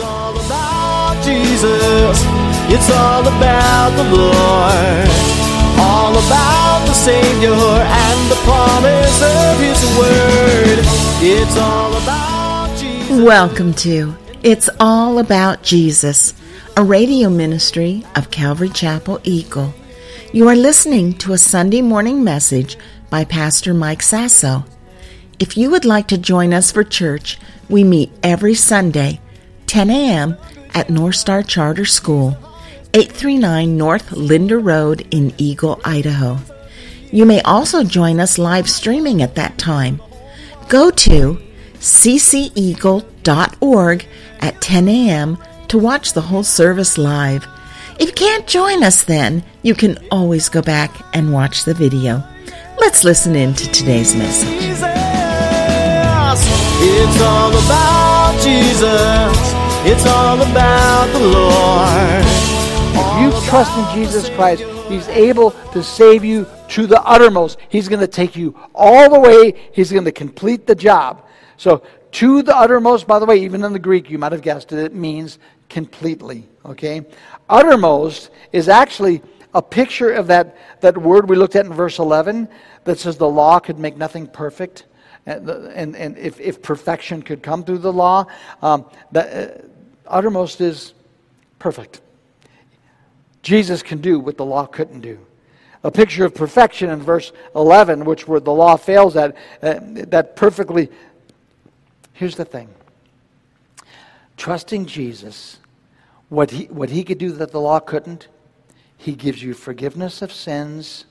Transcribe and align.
It's 0.00 0.08
all 0.08 0.34
about 0.34 1.22
Jesus. 1.26 2.24
It's 2.72 2.90
all 2.90 3.20
about 3.20 3.90
the 3.98 4.04
Lord. 4.04 5.08
All 5.78 6.12
about 6.12 6.86
the 6.86 6.94
Savior 6.94 7.52
and 7.52 8.30
the 8.30 8.36
promise 8.36 9.20
of 9.20 9.60
His 9.60 9.98
Word. 9.98 10.78
It's 11.20 11.54
all 11.58 11.92
about 11.98 12.74
Jesus. 12.78 13.22
Welcome 13.22 13.74
to 13.74 14.16
It's 14.42 14.70
All 14.80 15.18
About 15.18 15.62
Jesus, 15.62 16.32
a 16.78 16.82
radio 16.82 17.28
ministry 17.28 18.02
of 18.16 18.30
Calvary 18.30 18.70
Chapel 18.70 19.20
Eagle. 19.22 19.74
You 20.32 20.48
are 20.48 20.56
listening 20.56 21.12
to 21.18 21.34
a 21.34 21.38
Sunday 21.38 21.82
morning 21.82 22.24
message 22.24 22.78
by 23.10 23.24
Pastor 23.24 23.74
Mike 23.74 24.00
Sasso. 24.00 24.64
If 25.38 25.58
you 25.58 25.70
would 25.70 25.84
like 25.84 26.08
to 26.08 26.16
join 26.16 26.54
us 26.54 26.72
for 26.72 26.84
church, 26.84 27.38
we 27.68 27.84
meet 27.84 28.10
every 28.22 28.54
Sunday, 28.54 29.20
10 29.70 29.88
a.m. 29.88 30.36
at 30.74 30.90
North 30.90 31.14
Star 31.14 31.44
Charter 31.44 31.84
School, 31.84 32.36
839 32.92 33.76
North 33.76 34.10
Linder 34.10 34.58
Road 34.58 35.06
in 35.12 35.32
Eagle, 35.38 35.80
Idaho. 35.84 36.38
You 37.12 37.24
may 37.24 37.40
also 37.42 37.84
join 37.84 38.18
us 38.18 38.36
live 38.36 38.68
streaming 38.68 39.22
at 39.22 39.36
that 39.36 39.58
time. 39.58 40.02
Go 40.68 40.90
to 40.90 41.40
cceagle.org 41.74 42.76
at 44.40 44.60
10 44.60 44.88
a.m. 44.88 45.38
to 45.68 45.78
watch 45.78 46.14
the 46.14 46.22
whole 46.22 46.42
service 46.42 46.98
live. 46.98 47.46
If 48.00 48.08
you 48.08 48.14
can't 48.14 48.48
join 48.48 48.82
us 48.82 49.04
then, 49.04 49.44
you 49.62 49.76
can 49.76 49.98
always 50.10 50.48
go 50.48 50.62
back 50.62 51.00
and 51.14 51.32
watch 51.32 51.62
the 51.62 51.74
video. 51.74 52.24
Let's 52.80 53.04
listen 53.04 53.36
in 53.36 53.54
to 53.54 53.70
today's 53.70 54.16
message. 54.16 54.48
It's 56.82 57.20
all 57.20 57.50
about 57.50 58.40
Jesus. 58.42 59.59
It's 59.82 60.04
all 60.04 60.40
about 60.42 61.06
the 61.06 61.20
Lord. 61.20 62.24
If 62.92 63.22
you 63.22 63.48
trust 63.48 63.76
in 63.78 63.94
Jesus 63.94 64.28
Christ, 64.28 64.62
He's 64.90 65.08
able 65.08 65.52
to 65.72 65.82
save 65.82 66.22
you 66.22 66.46
to 66.68 66.86
the 66.86 67.02
uttermost. 67.02 67.58
He's 67.70 67.88
going 67.88 68.00
to 68.00 68.06
take 68.06 68.36
you 68.36 68.58
all 68.74 69.08
the 69.08 69.18
way. 69.18 69.70
He's 69.72 69.90
going 69.90 70.04
to 70.04 70.12
complete 70.12 70.66
the 70.66 70.74
job. 70.74 71.24
So, 71.56 71.82
to 72.12 72.42
the 72.42 72.54
uttermost, 72.54 73.06
by 73.06 73.18
the 73.18 73.24
way, 73.24 73.42
even 73.42 73.64
in 73.64 73.72
the 73.72 73.78
Greek, 73.78 74.10
you 74.10 74.18
might 74.18 74.32
have 74.32 74.42
guessed 74.42 74.70
it, 74.72 74.78
it 74.78 74.94
means 74.94 75.38
completely. 75.70 76.46
Okay? 76.66 77.06
Uttermost 77.48 78.30
is 78.52 78.68
actually 78.68 79.22
a 79.54 79.62
picture 79.62 80.12
of 80.12 80.26
that, 80.26 80.56
that 80.82 80.98
word 80.98 81.28
we 81.30 81.36
looked 81.36 81.56
at 81.56 81.64
in 81.64 81.72
verse 81.72 81.98
11 81.98 82.48
that 82.84 82.98
says 82.98 83.16
the 83.16 83.28
law 83.28 83.58
could 83.58 83.78
make 83.78 83.96
nothing 83.96 84.26
perfect. 84.26 84.84
And, 85.26 85.48
and, 85.48 85.96
and 85.96 86.18
if, 86.18 86.40
if 86.40 86.62
perfection 86.62 87.22
could 87.22 87.42
come 87.42 87.64
through 87.64 87.78
the 87.78 87.92
law, 87.92 88.26
um, 88.62 88.86
the, 89.12 89.54
uh, 89.54 89.62
uttermost 90.10 90.60
is 90.60 90.92
perfect. 91.58 92.00
Jesus 93.42 93.82
can 93.82 94.00
do 94.00 94.18
what 94.18 94.36
the 94.36 94.44
law 94.44 94.66
couldn't 94.66 95.00
do. 95.00 95.18
A 95.82 95.90
picture 95.90 96.26
of 96.26 96.34
perfection 96.34 96.90
in 96.90 97.00
verse 97.00 97.32
11, 97.54 98.04
which 98.04 98.28
where 98.28 98.40
the 98.40 98.52
law 98.52 98.76
fails 98.76 99.16
at, 99.16 99.34
uh, 99.62 99.80
that 99.80 100.36
perfectly. 100.36 100.90
Here's 102.12 102.36
the 102.36 102.44
thing 102.44 102.68
trusting 104.36 104.86
Jesus, 104.86 105.58
what 106.28 106.50
he, 106.50 106.64
what 106.66 106.90
he 106.90 107.02
could 107.02 107.18
do 107.18 107.30
that 107.32 107.50
the 107.52 107.60
law 107.60 107.80
couldn't, 107.80 108.28
he 108.96 109.12
gives 109.12 109.42
you 109.42 109.54
forgiveness 109.54 110.20
of 110.20 110.32
sins, 110.32 111.06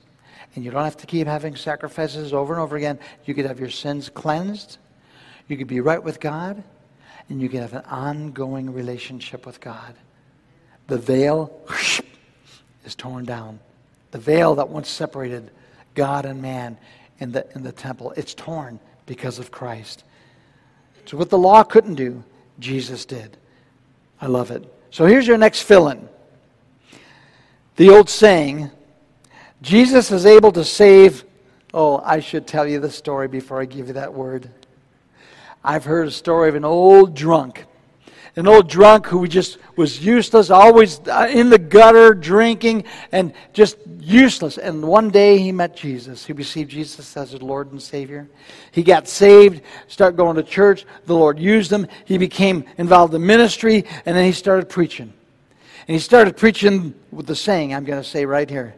and 0.54 0.64
you 0.64 0.70
don't 0.70 0.84
have 0.84 0.96
to 0.98 1.06
keep 1.06 1.26
having 1.26 1.56
sacrifices 1.56 2.32
over 2.32 2.52
and 2.52 2.62
over 2.62 2.76
again. 2.76 2.98
You 3.24 3.34
could 3.34 3.46
have 3.46 3.58
your 3.58 3.70
sins 3.70 4.08
cleansed, 4.08 4.78
you 5.48 5.56
could 5.56 5.66
be 5.66 5.80
right 5.80 6.02
with 6.02 6.20
God, 6.20 6.62
and 7.28 7.40
you 7.40 7.48
can 7.48 7.60
have 7.60 7.74
an 7.74 7.84
ongoing 7.84 8.72
relationship 8.72 9.46
with 9.46 9.60
God. 9.60 9.94
The 10.86 10.98
veil 10.98 11.52
is 12.84 12.94
torn 12.94 13.24
down. 13.24 13.60
The 14.10 14.18
veil 14.18 14.56
that 14.56 14.68
once 14.68 14.88
separated 14.88 15.50
God 15.94 16.24
and 16.24 16.42
man 16.42 16.76
in 17.18 17.32
the, 17.32 17.46
in 17.54 17.62
the 17.62 17.72
temple, 17.72 18.12
it's 18.16 18.34
torn 18.34 18.80
because 19.06 19.38
of 19.38 19.50
Christ. 19.50 20.04
So, 21.06 21.16
what 21.16 21.30
the 21.30 21.38
law 21.38 21.62
couldn't 21.62 21.94
do, 21.94 22.22
Jesus 22.58 23.04
did. 23.04 23.36
I 24.20 24.26
love 24.26 24.50
it. 24.50 24.64
So, 24.90 25.06
here's 25.06 25.26
your 25.26 25.38
next 25.38 25.62
fill 25.62 25.88
in. 25.88 26.08
The 27.76 27.90
old 27.90 28.10
saying, 28.10 28.70
Jesus 29.62 30.10
is 30.10 30.26
able 30.26 30.52
to 30.52 30.64
save. 30.64 31.24
Oh, 31.72 32.02
I 32.04 32.20
should 32.20 32.46
tell 32.46 32.66
you 32.66 32.80
the 32.80 32.90
story 32.90 33.28
before 33.28 33.60
I 33.60 33.64
give 33.64 33.88
you 33.88 33.94
that 33.94 34.12
word. 34.12 34.50
I've 35.62 35.84
heard 35.84 36.08
a 36.08 36.10
story 36.10 36.48
of 36.48 36.54
an 36.54 36.64
old 36.64 37.14
drunk 37.14 37.66
an 38.36 38.46
old 38.46 38.68
drunk 38.68 39.06
who 39.06 39.26
just 39.26 39.58
was 39.76 40.04
useless, 40.04 40.50
always 40.50 41.00
uh, 41.08 41.28
in 41.30 41.50
the 41.50 41.58
gutter 41.58 42.14
drinking 42.14 42.84
and 43.12 43.32
just 43.52 43.76
useless. 43.98 44.56
And 44.56 44.82
one 44.82 45.10
day 45.10 45.38
he 45.38 45.52
met 45.52 45.76
Jesus. 45.76 46.24
He 46.24 46.32
received 46.32 46.70
Jesus 46.70 47.16
as 47.16 47.32
his 47.32 47.42
Lord 47.42 47.72
and 47.72 47.82
Savior. 47.82 48.28
He 48.70 48.82
got 48.82 49.08
saved, 49.08 49.62
started 49.88 50.16
going 50.16 50.36
to 50.36 50.42
church. 50.42 50.86
The 51.06 51.14
Lord 51.14 51.38
used 51.38 51.72
him. 51.72 51.88
He 52.04 52.18
became 52.18 52.64
involved 52.78 53.14
in 53.14 53.26
ministry, 53.26 53.84
and 54.06 54.16
then 54.16 54.24
he 54.24 54.32
started 54.32 54.68
preaching. 54.68 55.12
And 55.88 55.94
he 55.94 55.98
started 55.98 56.36
preaching 56.36 56.94
with 57.10 57.26
the 57.26 57.36
saying 57.36 57.74
I'm 57.74 57.84
going 57.84 58.00
to 58.00 58.08
say 58.08 58.24
right 58.24 58.48
here 58.48 58.74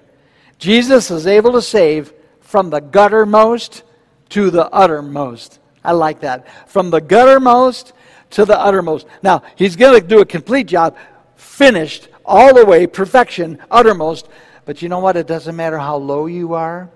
Jesus 0.58 1.10
is 1.10 1.26
able 1.26 1.52
to 1.52 1.62
save 1.62 2.12
from 2.40 2.70
the 2.70 2.80
guttermost 2.80 3.82
to 4.30 4.50
the 4.50 4.68
uttermost. 4.70 5.58
I 5.84 5.92
like 5.92 6.20
that. 6.20 6.68
From 6.68 6.90
the 6.90 7.00
guttermost 7.00 7.92
to 8.30 8.44
the 8.44 8.58
uttermost. 8.58 9.06
Now, 9.22 9.42
he's 9.56 9.76
going 9.76 10.00
to 10.00 10.06
do 10.06 10.20
a 10.20 10.26
complete 10.26 10.66
job, 10.66 10.96
finished, 11.36 12.08
all 12.24 12.54
the 12.54 12.64
way, 12.64 12.86
perfection, 12.86 13.58
uttermost. 13.70 14.28
But 14.64 14.82
you 14.82 14.88
know 14.88 15.00
what? 15.00 15.16
It 15.16 15.26
doesn't 15.26 15.56
matter 15.56 15.78
how 15.78 15.96
low 15.96 16.26
you 16.26 16.54
are. 16.54 16.88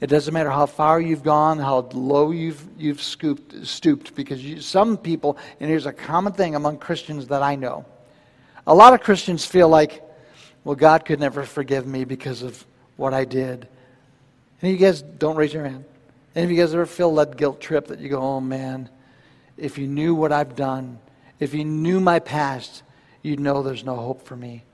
It 0.00 0.06
doesn't 0.06 0.32
matter 0.32 0.50
how 0.50 0.66
far 0.66 1.00
you've 1.00 1.24
gone, 1.24 1.58
how 1.58 1.80
low 1.92 2.30
you've, 2.30 2.64
you've 2.78 3.02
scooped, 3.02 3.66
stooped, 3.66 4.14
because 4.14 4.44
you, 4.44 4.60
some 4.60 4.96
people, 4.96 5.36
and 5.58 5.68
here's 5.68 5.86
a 5.86 5.92
common 5.92 6.32
thing 6.32 6.54
among 6.54 6.78
Christians 6.78 7.26
that 7.28 7.42
I 7.42 7.56
know. 7.56 7.84
A 8.66 8.74
lot 8.74 8.94
of 8.94 9.00
Christians 9.00 9.44
feel 9.44 9.68
like, 9.68 10.04
well, 10.62 10.76
God 10.76 11.04
could 11.04 11.18
never 11.18 11.42
forgive 11.42 11.84
me 11.86 12.04
because 12.04 12.42
of 12.42 12.64
what 12.96 13.12
I 13.12 13.24
did. 13.24 13.66
And 14.62 14.70
you 14.70 14.76
guys 14.76 15.02
don't 15.02 15.36
raise 15.36 15.52
your 15.52 15.64
hand. 15.64 15.84
Any 16.34 16.44
of 16.44 16.50
you 16.50 16.56
guys 16.58 16.74
ever 16.74 16.86
feel 16.86 17.14
that 17.16 17.36
guilt 17.36 17.60
trip 17.60 17.88
that 17.88 18.00
you 18.00 18.08
go, 18.08 18.20
oh 18.20 18.40
man, 18.40 18.88
if 19.56 19.78
you 19.78 19.86
knew 19.86 20.14
what 20.14 20.32
I've 20.32 20.54
done, 20.54 20.98
if 21.40 21.54
you 21.54 21.64
knew 21.64 22.00
my 22.00 22.18
past, 22.18 22.82
you'd 23.22 23.40
know 23.40 23.62
there's 23.62 23.84
no 23.84 23.96
hope 23.96 24.22
for 24.22 24.36
me. 24.36 24.64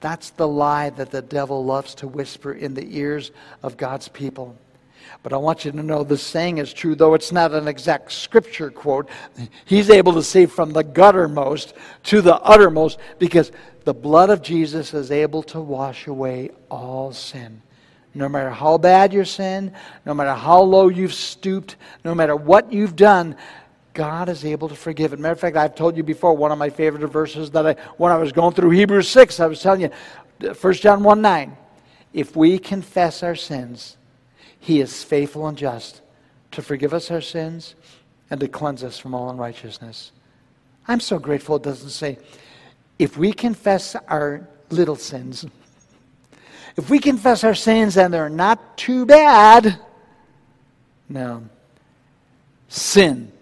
That's 0.00 0.30
the 0.30 0.48
lie 0.48 0.90
that 0.90 1.10
the 1.10 1.22
devil 1.22 1.64
loves 1.64 1.94
to 1.96 2.08
whisper 2.08 2.52
in 2.52 2.74
the 2.74 2.98
ears 2.98 3.30
of 3.62 3.76
God's 3.76 4.08
people. 4.08 4.58
But 5.22 5.32
I 5.32 5.36
want 5.36 5.64
you 5.64 5.72
to 5.72 5.82
know 5.82 6.02
this 6.02 6.22
saying 6.22 6.58
is 6.58 6.72
true, 6.72 6.94
though 6.94 7.14
it's 7.14 7.32
not 7.32 7.52
an 7.52 7.68
exact 7.68 8.12
scripture 8.12 8.70
quote. 8.70 9.08
He's 9.64 9.90
able 9.90 10.14
to 10.14 10.22
save 10.22 10.52
from 10.52 10.72
the 10.72 10.84
guttermost 10.84 11.74
to 12.04 12.20
the 12.20 12.36
uttermost 12.36 12.98
because 13.18 13.52
the 13.84 13.94
blood 13.94 14.30
of 14.30 14.42
Jesus 14.42 14.94
is 14.94 15.10
able 15.10 15.42
to 15.44 15.60
wash 15.60 16.06
away 16.06 16.50
all 16.70 17.12
sin. 17.12 17.62
No 18.14 18.28
matter 18.28 18.50
how 18.50 18.78
bad 18.78 19.12
your 19.12 19.24
sin, 19.24 19.72
no 20.06 20.14
matter 20.14 20.34
how 20.34 20.62
low 20.62 20.88
you've 20.88 21.14
stooped, 21.14 21.76
no 22.04 22.14
matter 22.14 22.36
what 22.36 22.72
you've 22.72 22.94
done, 22.94 23.36
God 23.92 24.28
is 24.28 24.44
able 24.44 24.68
to 24.68 24.74
forgive 24.74 25.12
it. 25.12 25.18
Matter 25.18 25.32
of 25.32 25.40
fact, 25.40 25.56
I've 25.56 25.74
told 25.74 25.96
you 25.96 26.02
before, 26.02 26.36
one 26.36 26.52
of 26.52 26.58
my 26.58 26.70
favorite 26.70 27.06
verses 27.08 27.50
that 27.52 27.66
I, 27.66 27.72
when 27.96 28.12
I 28.12 28.16
was 28.16 28.32
going 28.32 28.54
through 28.54 28.70
Hebrews 28.70 29.08
6, 29.08 29.40
I 29.40 29.46
was 29.46 29.60
telling 29.60 29.80
you, 29.82 29.90
1 30.60 30.72
John 30.74 31.02
1 31.02 31.20
9. 31.20 31.56
If 32.12 32.36
we 32.36 32.58
confess 32.58 33.22
our 33.22 33.34
sins, 33.34 33.96
he 34.58 34.80
is 34.80 35.02
faithful 35.02 35.46
and 35.46 35.58
just 35.58 36.00
to 36.52 36.62
forgive 36.62 36.94
us 36.94 37.10
our 37.10 37.20
sins 37.20 37.74
and 38.30 38.40
to 38.40 38.48
cleanse 38.48 38.84
us 38.84 38.98
from 38.98 39.14
all 39.14 39.30
unrighteousness. 39.30 40.12
I'm 40.86 41.00
so 41.00 41.18
grateful 41.18 41.56
it 41.56 41.62
doesn't 41.62 41.90
say, 41.90 42.18
if 42.98 43.16
we 43.16 43.32
confess 43.32 43.96
our 44.08 44.48
little 44.70 44.96
sins, 44.96 45.46
if 46.76 46.90
we 46.90 46.98
confess 46.98 47.44
our 47.44 47.54
sins 47.54 47.96
and 47.96 48.12
they're 48.12 48.28
not 48.28 48.76
too 48.76 49.06
bad, 49.06 49.80
no. 51.08 51.44
Sin 52.68 53.32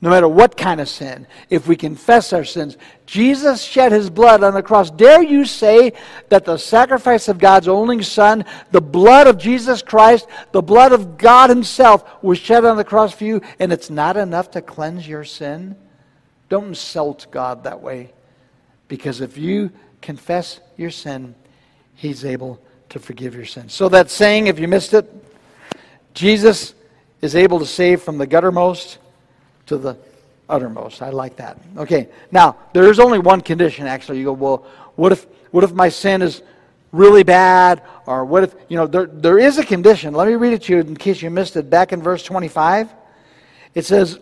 no 0.00 0.10
matter 0.10 0.28
what 0.28 0.56
kind 0.56 0.80
of 0.80 0.88
sin, 0.88 1.26
if 1.48 1.66
we 1.66 1.74
confess 1.74 2.32
our 2.32 2.44
sins. 2.44 2.76
Jesus 3.06 3.62
shed 3.62 3.92
his 3.92 4.10
blood 4.10 4.42
on 4.44 4.52
the 4.52 4.62
cross. 4.62 4.90
Dare 4.90 5.22
you 5.22 5.46
say 5.46 5.94
that 6.28 6.44
the 6.44 6.58
sacrifice 6.58 7.28
of 7.28 7.38
God's 7.38 7.66
only 7.66 8.02
Son, 8.02 8.44
the 8.72 8.80
blood 8.80 9.26
of 9.26 9.38
Jesus 9.38 9.80
Christ, 9.80 10.28
the 10.52 10.62
blood 10.62 10.92
of 10.92 11.16
God 11.16 11.48
Himself, 11.48 12.22
was 12.22 12.38
shed 12.38 12.64
on 12.64 12.76
the 12.76 12.84
cross 12.84 13.14
for 13.14 13.24
you, 13.24 13.40
and 13.58 13.72
it's 13.72 13.88
not 13.88 14.16
enough 14.16 14.50
to 14.52 14.60
cleanse 14.60 15.08
your 15.08 15.24
sin? 15.24 15.74
Don't 16.50 16.68
insult 16.68 17.26
God 17.30 17.64
that 17.64 17.80
way. 17.80 18.12
Because 18.88 19.20
if 19.20 19.38
you 19.38 19.72
confess 20.02 20.60
your 20.76 20.90
sin, 20.90 21.34
He's 21.94 22.24
able 22.24 22.60
to 22.90 22.98
forgive 22.98 23.34
your 23.34 23.44
sins. 23.44 23.72
So 23.72 23.88
that 23.90 24.10
saying, 24.10 24.46
if 24.46 24.58
you 24.58 24.68
missed 24.68 24.94
it, 24.94 25.12
Jesus 26.14 26.74
is 27.20 27.34
able 27.34 27.58
to 27.58 27.66
save 27.66 28.02
from 28.02 28.18
the 28.18 28.26
guttermost 28.26 28.98
to 29.66 29.76
the 29.76 29.96
uttermost. 30.48 31.02
I 31.02 31.10
like 31.10 31.36
that. 31.36 31.58
Okay, 31.76 32.08
now 32.30 32.56
there 32.72 32.90
is 32.90 32.98
only 32.98 33.18
one 33.18 33.40
condition. 33.40 33.86
Actually, 33.86 34.18
you 34.18 34.24
go, 34.24 34.32
well, 34.32 34.66
what 34.94 35.12
if 35.12 35.26
what 35.50 35.64
if 35.64 35.72
my 35.72 35.88
sin 35.88 36.22
is 36.22 36.42
really 36.92 37.22
bad, 37.22 37.82
or 38.06 38.24
what 38.24 38.44
if 38.44 38.54
you 38.68 38.76
know 38.76 38.86
there 38.86 39.06
there 39.06 39.38
is 39.38 39.58
a 39.58 39.64
condition. 39.64 40.14
Let 40.14 40.28
me 40.28 40.34
read 40.34 40.52
it 40.52 40.62
to 40.64 40.74
you 40.74 40.80
in 40.80 40.96
case 40.96 41.22
you 41.22 41.30
missed 41.30 41.56
it. 41.56 41.68
Back 41.68 41.92
in 41.92 42.02
verse 42.02 42.22
twenty 42.22 42.48
five, 42.48 42.92
it 43.74 43.84
says, 43.84 44.18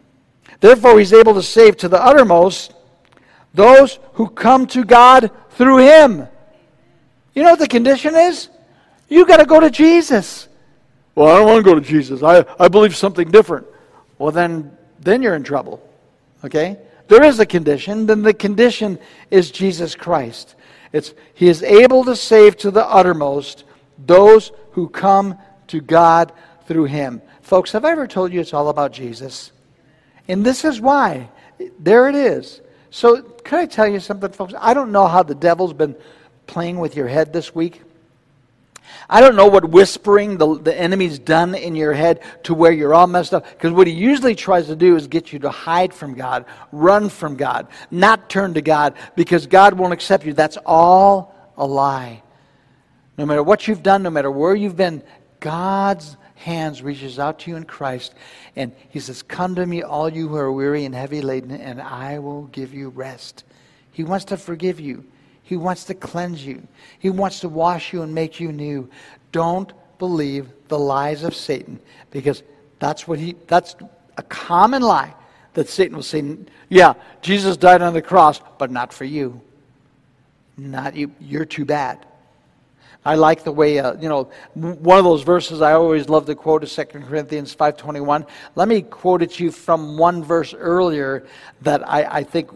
"Therefore, 0.60 0.98
He's 0.98 1.12
able 1.12 1.34
to 1.34 1.42
save 1.42 1.76
to 1.78 1.88
the 1.88 2.02
uttermost 2.02 2.74
those 3.54 3.98
who 4.14 4.28
come 4.28 4.66
to 4.68 4.84
God 4.84 5.30
through 5.50 5.78
Him." 5.78 6.28
You 7.34 7.42
know 7.42 7.50
what 7.50 7.58
the 7.58 7.68
condition 7.68 8.14
is? 8.14 8.48
You 9.08 9.26
got 9.26 9.38
to 9.38 9.46
go 9.46 9.60
to 9.60 9.70
Jesus. 9.70 10.48
Well, 11.14 11.28
I 11.28 11.38
don't 11.38 11.46
want 11.46 11.64
to 11.64 11.70
go 11.70 11.74
to 11.74 11.80
Jesus. 11.80 12.22
I, 12.22 12.44
I 12.58 12.68
believe 12.68 12.96
something 12.96 13.30
different. 13.30 13.66
Well, 14.18 14.30
then 14.30 14.76
then 15.02 15.22
you're 15.22 15.34
in 15.34 15.42
trouble. 15.42 15.82
Okay? 16.44 16.78
There 17.08 17.24
is 17.24 17.38
a 17.40 17.46
condition, 17.46 18.06
then 18.06 18.22
the 18.22 18.32
condition 18.32 18.98
is 19.30 19.50
Jesus 19.50 19.94
Christ. 19.94 20.54
It's 20.92 21.14
he 21.34 21.48
is 21.48 21.62
able 21.62 22.04
to 22.04 22.16
save 22.16 22.56
to 22.58 22.70
the 22.70 22.86
uttermost 22.86 23.64
those 24.06 24.52
who 24.72 24.88
come 24.88 25.38
to 25.68 25.80
God 25.80 26.32
through 26.66 26.84
him. 26.84 27.20
Folks, 27.42 27.72
have 27.72 27.84
I 27.84 27.90
ever 27.90 28.06
told 28.06 28.32
you 28.32 28.40
it's 28.40 28.54
all 28.54 28.68
about 28.68 28.92
Jesus? 28.92 29.52
And 30.28 30.44
this 30.44 30.64
is 30.64 30.80
why. 30.80 31.28
There 31.78 32.08
it 32.08 32.14
is. 32.14 32.60
So, 32.90 33.22
can 33.22 33.58
I 33.58 33.66
tell 33.66 33.88
you 33.88 34.00
something, 34.00 34.30
folks? 34.32 34.54
I 34.58 34.74
don't 34.74 34.92
know 34.92 35.06
how 35.06 35.22
the 35.22 35.34
devil's 35.34 35.72
been 35.72 35.96
playing 36.46 36.78
with 36.78 36.96
your 36.96 37.08
head 37.08 37.32
this 37.32 37.54
week. 37.54 37.82
I 39.08 39.20
don't 39.20 39.36
know 39.36 39.46
what 39.46 39.64
whispering 39.70 40.38
the, 40.38 40.58
the 40.58 40.78
enemy's 40.78 41.18
done 41.18 41.54
in 41.54 41.74
your 41.74 41.92
head 41.92 42.22
to 42.44 42.54
where 42.54 42.72
you're 42.72 42.94
all 42.94 43.06
messed 43.06 43.34
up. 43.34 43.48
Because 43.48 43.72
what 43.72 43.86
he 43.86 43.92
usually 43.92 44.34
tries 44.34 44.66
to 44.66 44.76
do 44.76 44.96
is 44.96 45.06
get 45.06 45.32
you 45.32 45.38
to 45.40 45.50
hide 45.50 45.92
from 45.92 46.14
God, 46.14 46.44
run 46.72 47.08
from 47.08 47.36
God, 47.36 47.68
not 47.90 48.30
turn 48.30 48.54
to 48.54 48.62
God 48.62 48.94
because 49.16 49.46
God 49.46 49.74
won't 49.74 49.92
accept 49.92 50.24
you. 50.24 50.32
That's 50.32 50.58
all 50.64 51.34
a 51.56 51.66
lie. 51.66 52.22
No 53.18 53.26
matter 53.26 53.42
what 53.42 53.68
you've 53.68 53.82
done, 53.82 54.02
no 54.02 54.10
matter 54.10 54.30
where 54.30 54.54
you've 54.54 54.76
been, 54.76 55.02
God's 55.40 56.16
hands 56.34 56.82
reaches 56.82 57.18
out 57.18 57.40
to 57.40 57.50
you 57.50 57.56
in 57.56 57.64
Christ 57.64 58.14
and 58.56 58.72
he 58.88 59.00
says, 59.00 59.22
Come 59.22 59.54
to 59.56 59.66
me, 59.66 59.82
all 59.82 60.08
you 60.08 60.28
who 60.28 60.36
are 60.36 60.52
weary 60.52 60.84
and 60.84 60.94
heavy 60.94 61.22
laden, 61.22 61.52
and 61.52 61.80
I 61.80 62.18
will 62.18 62.44
give 62.44 62.74
you 62.74 62.88
rest. 62.88 63.44
He 63.92 64.04
wants 64.04 64.26
to 64.26 64.36
forgive 64.36 64.80
you. 64.80 65.04
He 65.42 65.56
wants 65.56 65.84
to 65.84 65.94
cleanse 65.94 66.44
you. 66.44 66.66
He 66.98 67.10
wants 67.10 67.40
to 67.40 67.48
wash 67.48 67.92
you 67.92 68.02
and 68.02 68.14
make 68.14 68.40
you 68.40 68.52
new. 68.52 68.88
Don't 69.32 69.72
believe 69.98 70.48
the 70.68 70.78
lies 70.78 71.22
of 71.24 71.34
Satan 71.34 71.80
because 72.10 72.42
that's 72.78 73.06
what 73.06 73.18
he 73.18 73.36
that's 73.46 73.76
a 74.16 74.22
common 74.24 74.82
lie 74.82 75.14
that 75.54 75.68
Satan 75.68 75.96
will 75.96 76.02
say, 76.02 76.36
yeah, 76.68 76.94
Jesus 77.20 77.56
died 77.56 77.82
on 77.82 77.92
the 77.92 78.02
cross, 78.02 78.40
but 78.58 78.70
not 78.70 78.92
for 78.92 79.04
you. 79.04 79.40
Not 80.56 80.96
you 80.96 81.12
you're 81.20 81.44
too 81.44 81.64
bad. 81.64 82.04
I 83.04 83.16
like 83.16 83.42
the 83.42 83.50
way, 83.50 83.80
uh, 83.80 83.94
you 83.94 84.08
know, 84.08 84.30
one 84.54 84.98
of 84.98 85.04
those 85.04 85.22
verses 85.22 85.60
I 85.60 85.72
always 85.72 86.08
love 86.08 86.26
to 86.26 86.36
quote 86.36 86.62
is 86.62 86.74
2 86.74 86.84
Corinthians 86.84 87.54
5.21. 87.54 88.28
Let 88.54 88.68
me 88.68 88.82
quote 88.82 89.22
it 89.22 89.32
to 89.32 89.44
you 89.44 89.50
from 89.50 89.98
one 89.98 90.22
verse 90.22 90.54
earlier 90.54 91.26
that 91.62 91.88
I, 91.88 92.04
I 92.04 92.22
think 92.22 92.50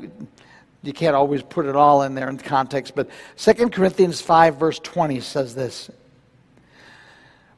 you 0.86 0.92
can't 0.92 1.16
always 1.16 1.42
put 1.42 1.66
it 1.66 1.76
all 1.76 2.02
in 2.02 2.14
there 2.14 2.28
in 2.28 2.38
context, 2.38 2.94
but 2.94 3.08
2 3.36 3.70
Corinthians 3.70 4.20
5, 4.20 4.56
verse 4.56 4.78
20 4.78 5.20
says 5.20 5.54
this 5.54 5.90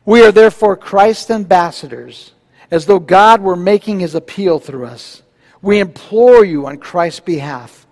We 0.04 0.25
are 0.25 0.32
therefore 0.32 0.76
Christ's 0.76 1.30
ambassadors, 1.30 2.32
as 2.70 2.86
though 2.86 2.98
God 2.98 3.40
were 3.42 3.56
making 3.56 4.00
his 4.00 4.14
appeal 4.14 4.58
through 4.58 4.86
us. 4.86 5.22
We 5.60 5.80
implore 5.80 6.44
you 6.44 6.66
on 6.66 6.78
Christ's 6.78 7.20
behalf 7.20 7.86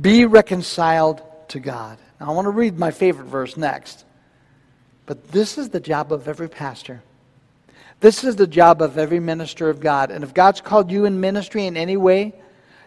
be 0.00 0.24
reconciled 0.26 1.22
to 1.48 1.60
God. 1.60 1.98
Now, 2.20 2.30
I 2.30 2.32
want 2.32 2.46
to 2.46 2.50
read 2.50 2.78
my 2.78 2.90
favorite 2.90 3.26
verse 3.26 3.56
next. 3.56 4.04
But 5.06 5.30
this 5.30 5.58
is 5.58 5.68
the 5.68 5.80
job 5.80 6.12
of 6.12 6.26
every 6.26 6.48
pastor. 6.48 7.02
This 8.00 8.24
is 8.24 8.36
the 8.36 8.46
job 8.46 8.82
of 8.82 8.98
every 8.98 9.20
minister 9.20 9.68
of 9.68 9.80
God. 9.80 10.10
And 10.10 10.24
if 10.24 10.34
God's 10.34 10.60
called 10.60 10.90
you 10.90 11.04
in 11.04 11.20
ministry 11.20 11.66
in 11.66 11.76
any 11.76 11.96
way, 11.96 12.34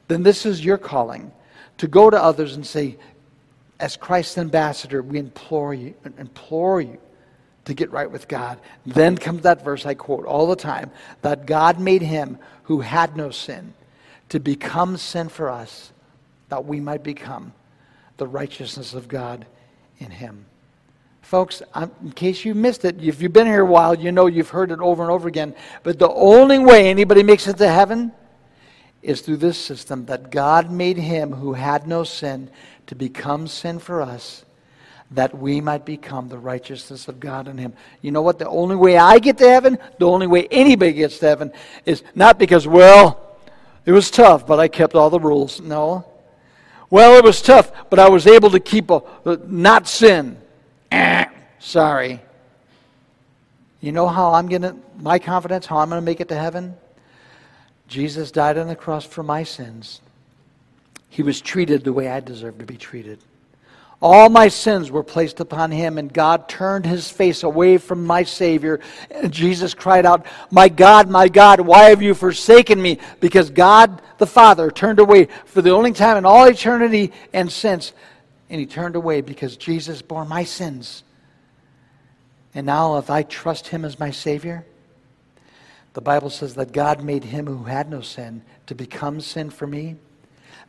then 0.07 0.23
this 0.23 0.45
is 0.45 0.63
your 0.63 0.77
calling 0.77 1.31
to 1.77 1.87
go 1.87 2.09
to 2.09 2.21
others 2.21 2.55
and 2.55 2.65
say, 2.65 2.97
as 3.79 3.95
Christ's 3.95 4.37
ambassador, 4.37 5.01
we 5.01 5.19
implore 5.19 5.73
you, 5.73 5.93
implore 6.17 6.81
you 6.81 6.97
to 7.65 7.73
get 7.73 7.91
right 7.91 8.09
with 8.09 8.27
God. 8.27 8.59
Then 8.85 9.17
comes 9.17 9.43
that 9.43 9.63
verse 9.63 9.85
I 9.85 9.93
quote 9.93 10.25
all 10.25 10.47
the 10.47 10.55
time 10.55 10.89
that 11.21 11.45
God 11.45 11.79
made 11.79 12.01
him 12.01 12.39
who 12.63 12.81
had 12.81 13.15
no 13.15 13.29
sin 13.29 13.73
to 14.29 14.39
become 14.39 14.97
sin 14.97 15.29
for 15.29 15.49
us, 15.49 15.91
that 16.49 16.65
we 16.65 16.79
might 16.79 17.03
become 17.03 17.53
the 18.17 18.27
righteousness 18.27 18.93
of 18.93 19.07
God 19.07 19.45
in 19.99 20.11
him. 20.11 20.45
Folks, 21.21 21.61
in 21.75 22.11
case 22.13 22.45
you 22.45 22.55
missed 22.55 22.85
it, 22.85 23.03
if 23.03 23.21
you've 23.21 23.33
been 23.33 23.47
here 23.47 23.61
a 23.61 23.65
while, 23.65 23.93
you 23.93 24.11
know 24.11 24.27
you've 24.27 24.49
heard 24.49 24.71
it 24.71 24.79
over 24.79 25.03
and 25.03 25.11
over 25.11 25.27
again. 25.27 25.53
But 25.83 25.99
the 25.99 26.09
only 26.09 26.57
way 26.57 26.89
anybody 26.89 27.21
makes 27.21 27.47
it 27.47 27.57
to 27.57 27.67
heaven 27.67 28.13
is 29.07 29.21
through 29.21 29.37
this 29.37 29.57
system 29.57 30.05
that 30.05 30.29
God 30.29 30.69
made 30.69 30.97
him 30.97 31.31
who 31.31 31.53
had 31.53 31.87
no 31.87 32.03
sin 32.03 32.49
to 32.87 32.95
become 32.95 33.47
sin 33.47 33.79
for 33.79 34.01
us 34.01 34.43
that 35.11 35.37
we 35.37 35.61
might 35.61 35.85
become 35.85 36.27
the 36.27 36.37
righteousness 36.37 37.07
of 37.07 37.19
God 37.19 37.47
in 37.47 37.57
him. 37.57 37.73
You 38.01 38.11
know 38.11 38.21
what? 38.21 38.39
The 38.39 38.49
only 38.49 38.75
way 38.75 38.97
I 38.97 39.19
get 39.19 39.37
to 39.37 39.47
heaven, 39.47 39.79
the 39.99 40.07
only 40.07 40.27
way 40.27 40.47
anybody 40.51 40.91
gets 40.91 41.19
to 41.19 41.27
heaven 41.27 41.53
is 41.85 42.03
not 42.13 42.37
because, 42.37 42.67
well, 42.67 43.37
it 43.85 43.93
was 43.93 44.11
tough, 44.11 44.45
but 44.45 44.59
I 44.59 44.67
kept 44.67 44.95
all 44.95 45.09
the 45.09 45.19
rules. 45.19 45.61
No. 45.61 46.05
Well, 46.89 47.17
it 47.17 47.23
was 47.23 47.41
tough, 47.41 47.71
but 47.89 47.99
I 47.99 48.09
was 48.09 48.27
able 48.27 48.49
to 48.51 48.59
keep 48.59 48.89
a, 48.89 49.01
uh, 49.25 49.37
not 49.45 49.87
sin. 49.87 50.37
sorry. 51.59 52.21
You 53.79 53.93
know 53.93 54.07
how 54.07 54.33
I'm 54.33 54.49
going 54.49 54.63
to, 54.63 54.75
my 54.99 55.19
confidence, 55.19 55.65
how 55.65 55.77
I'm 55.77 55.89
going 55.89 56.01
to 56.01 56.05
make 56.05 56.19
it 56.19 56.27
to 56.29 56.37
heaven? 56.37 56.75
Jesus 57.87 58.31
died 58.31 58.57
on 58.57 58.67
the 58.67 58.75
cross 58.75 59.05
for 59.05 59.23
my 59.23 59.43
sins. 59.43 60.01
He 61.09 61.23
was 61.23 61.41
treated 61.41 61.83
the 61.83 61.93
way 61.93 62.09
I 62.09 62.19
deserved 62.19 62.59
to 62.59 62.65
be 62.65 62.77
treated. 62.77 63.19
All 63.99 64.29
my 64.29 64.47
sins 64.47 64.91
were 64.91 65.03
placed 65.03 65.39
upon 65.39 65.71
him, 65.71 65.97
and 65.97 66.13
God 66.13 66.47
turned 66.47 66.85
his 66.85 67.09
face 67.09 67.41
away 67.41 67.79
from 67.79 68.05
my 68.05 68.23
Savior. 68.23 68.79
And 69.09 69.33
Jesus 69.33 69.73
cried 69.73 70.05
out, 70.05 70.27
My 70.51 70.69
God, 70.69 71.09
my 71.09 71.27
God, 71.27 71.61
why 71.61 71.85
have 71.85 72.03
you 72.03 72.13
forsaken 72.13 72.79
me? 72.79 72.99
Because 73.19 73.49
God 73.49 74.01
the 74.19 74.27
Father 74.27 74.69
turned 74.69 74.99
away 74.99 75.29
for 75.45 75.63
the 75.63 75.71
only 75.71 75.93
time 75.93 76.17
in 76.17 76.25
all 76.25 76.45
eternity 76.45 77.11
and 77.33 77.51
since. 77.51 77.93
And 78.51 78.59
he 78.59 78.67
turned 78.67 78.95
away 78.95 79.21
because 79.21 79.57
Jesus 79.57 80.03
bore 80.03 80.25
my 80.25 80.43
sins. 80.43 81.03
And 82.53 82.67
now, 82.67 82.97
if 82.97 83.09
I 83.09 83.23
trust 83.23 83.67
him 83.67 83.83
as 83.83 83.99
my 83.99 84.11
Savior, 84.11 84.63
the 85.97 86.01
Bible 86.01 86.29
says 86.29 86.53
that 86.53 86.73
God 86.73 87.03
made 87.03 87.23
him 87.23 87.47
who 87.47 87.63
had 87.63 87.89
no 87.89 88.01
sin 88.01 88.43
to 88.67 88.75
become 88.75 89.19
sin 89.19 89.49
for 89.49 89.65
me, 89.65 89.95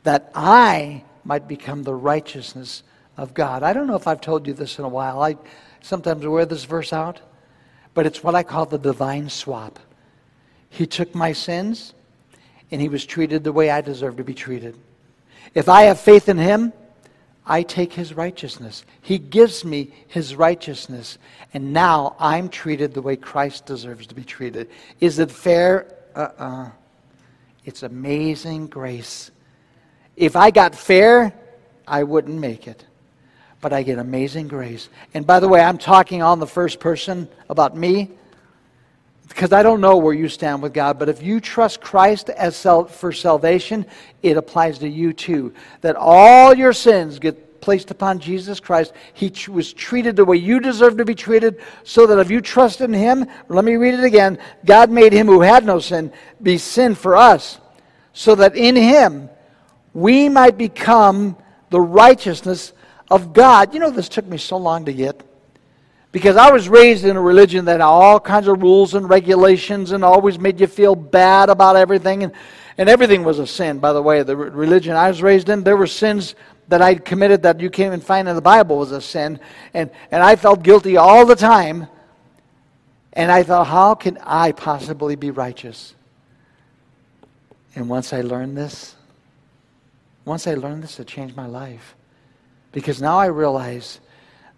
that 0.03 0.31
I 0.35 1.05
might 1.23 1.47
become 1.47 1.83
the 1.83 1.93
righteousness 1.93 2.83
of 3.19 3.35
God. 3.35 3.63
I 3.63 3.75
don't 3.75 3.87
know 3.87 3.95
if 3.95 4.07
I've 4.07 4.23
told 4.23 4.47
you 4.47 4.55
this 4.55 4.79
in 4.79 4.87
a 4.87 4.89
while. 4.89 5.23
I 5.23 5.37
sometimes 5.83 6.27
wear 6.27 6.47
this 6.47 6.65
verse 6.65 6.95
out, 6.95 7.21
but 7.93 8.07
it's 8.07 8.25
what 8.25 8.35
I 8.35 8.43
call 8.43 8.65
the 8.65 8.79
divine 8.79 9.29
swap. 9.29 9.79
He 10.71 10.87
took 10.87 11.15
my 11.15 11.35
sins 11.35 11.93
and 12.71 12.81
he 12.81 12.89
was 12.89 13.05
treated 13.05 13.45
the 13.45 13.53
way 13.53 13.69
I 13.69 13.83
deserve 13.83 14.17
to 14.17 14.25
be 14.25 14.33
treated. 14.33 14.79
If 15.53 15.69
I 15.69 15.83
have 15.83 16.01
faith 16.01 16.31
in 16.31 16.39
him, 16.39 16.73
I 17.49 17.63
take 17.63 17.95
his 17.95 18.15
righteousness. 18.15 18.85
He 19.01 19.19
gives 19.19 19.65
me 19.65 19.91
his 20.07 20.37
righteousness. 20.37 21.17
And 21.55 21.73
now 21.73 22.15
I'm 22.21 22.51
treated 22.51 22.93
the 22.93 23.01
way 23.01 23.17
Christ 23.17 23.65
deserves 23.65 24.07
to 24.09 24.15
be 24.15 24.23
treated. 24.23 24.69
Is 25.01 25.19
it 25.19 25.31
fair? 25.31 25.87
Uh 26.15 26.29
uh-uh. 26.39 26.45
uh 26.45 26.71
It's 27.65 27.83
amazing 27.83 28.67
grace. 28.67 29.31
If 30.15 30.37
I 30.37 30.51
got 30.51 30.75
fair, 30.75 31.33
I 31.87 32.03
wouldn't 32.03 32.39
make 32.39 32.69
it. 32.69 32.85
But 33.63 33.73
I 33.73 33.83
get 33.83 33.99
amazing 33.99 34.49
grace. 34.49 34.89
And 35.15 35.27
by 35.27 35.41
the 35.41 35.49
way, 35.49 35.61
I'm 35.61 35.79
talking 35.79 36.23
on 36.23 36.41
the 36.41 36.47
first 36.47 36.81
person 36.81 37.29
about 37.49 37.77
me 37.77 38.11
because 39.29 39.53
I 39.53 39.63
don't 39.63 39.81
know 39.81 39.99
where 39.99 40.15
you 40.15 40.29
stand 40.29 40.63
with 40.63 40.73
God, 40.73 40.99
but 40.99 41.09
if 41.09 41.23
you 41.23 41.41
trust 41.41 41.81
Christ 41.81 42.31
as 42.31 42.57
sal- 42.57 42.87
for 42.87 43.13
salvation, 43.13 43.87
it 44.23 44.37
applies 44.37 44.79
to 44.79 44.89
you 44.89 45.13
too. 45.13 45.53
That 45.83 45.97
all 45.97 46.55
your 46.55 46.73
sins 46.73 47.19
get 47.19 47.61
placed 47.61 47.91
upon 47.91 48.19
Jesus 48.19 48.61
Christ. 48.61 48.93
He 49.15 49.33
was 49.49 49.73
treated 49.73 50.17
the 50.17 50.25
way 50.25 50.37
you 50.37 50.61
deserve 50.61 50.97
to 50.97 51.05
be 51.05 51.15
treated, 51.15 51.61
so 51.85 52.07
that 52.07 52.19
if 52.19 52.31
you 52.31 52.41
trust 52.41 52.81
in 52.81 52.93
Him, 52.93 53.27
let 53.49 53.65
me 53.65 53.77
read 53.77 53.95
it 53.95 54.05
again 54.05 54.39
God 54.65 54.91
made 54.91 55.13
Him 55.13 55.27
who 55.27 55.41
had 55.41 55.65
no 55.65 55.79
sin 55.79 56.13
be 56.43 56.59
sin 56.59 56.95
for 56.95 57.17
us, 57.17 57.61
so 58.13 58.35
that 58.37 58.57
in 58.57 58.77
Him 58.77 59.29
we 59.93 60.29
might 60.29 60.57
become 60.57 61.37
the 61.71 61.81
righteousness 61.81 62.73
of 63.11 63.33
God. 63.33 63.75
You 63.75 63.81
know, 63.81 63.91
this 63.91 64.09
took 64.09 64.27
me 64.27 64.39
so 64.39 64.57
long 64.57 64.85
to 64.87 64.93
get. 64.93 65.23
Because 66.11 66.37
I 66.37 66.51
was 66.51 66.69
raised 66.69 67.05
in 67.05 67.17
a 67.17 67.21
religion 67.21 67.67
that 67.67 67.73
had 67.73 67.81
all 67.83 68.19
kinds 68.19 68.49
of 68.49 68.63
rules 68.63 68.95
and 68.95 69.09
regulations 69.09 69.93
and 69.93 70.05
always 70.05 70.39
made 70.39 70.59
you 70.59 70.67
feel 70.67 70.95
bad 70.95 71.51
about 71.51 71.77
everything. 71.77 72.23
And, 72.25 72.33
And 72.79 72.89
everything 72.89 73.25
was 73.25 73.41
a 73.41 73.47
sin, 73.47 73.81
by 73.81 73.93
the 73.93 74.01
way. 74.01 74.23
The 74.23 74.37
religion 74.37 74.95
I 74.95 75.09
was 75.09 75.21
raised 75.21 75.49
in, 75.49 75.65
there 75.65 75.77
were 75.77 75.89
sins 75.89 76.37
that 76.69 76.81
I'd 76.81 77.05
committed 77.05 77.43
that 77.43 77.61
you 77.61 77.71
can't 77.71 77.89
even 77.89 78.01
find 78.01 78.29
in 78.29 78.37
the 78.37 78.41
Bible 78.41 78.79
was 78.79 78.93
a 78.93 79.01
sin. 79.01 79.41
And, 79.75 79.91
and 80.13 80.23
I 80.23 80.37
felt 80.37 80.63
guilty 80.63 80.97
all 80.97 81.27
the 81.27 81.35
time. 81.35 81.89
And 83.13 83.33
I 83.33 83.43
thought, 83.43 83.67
how 83.67 83.97
can 83.97 84.17
I 84.23 84.53
possibly 84.53 85.17
be 85.17 85.33
righteous? 85.33 85.97
And 87.75 87.89
once 87.89 88.13
I 88.13 88.21
learned 88.21 88.57
this, 88.57 88.95
once 90.25 90.47
I 90.47 90.55
learned 90.55 90.85
this, 90.85 91.01
it 91.01 91.09
changed 91.09 91.35
my 91.35 91.47
life. 91.47 91.97
Because 92.71 93.03
now 93.03 93.19
I 93.19 93.27
realize 93.27 93.99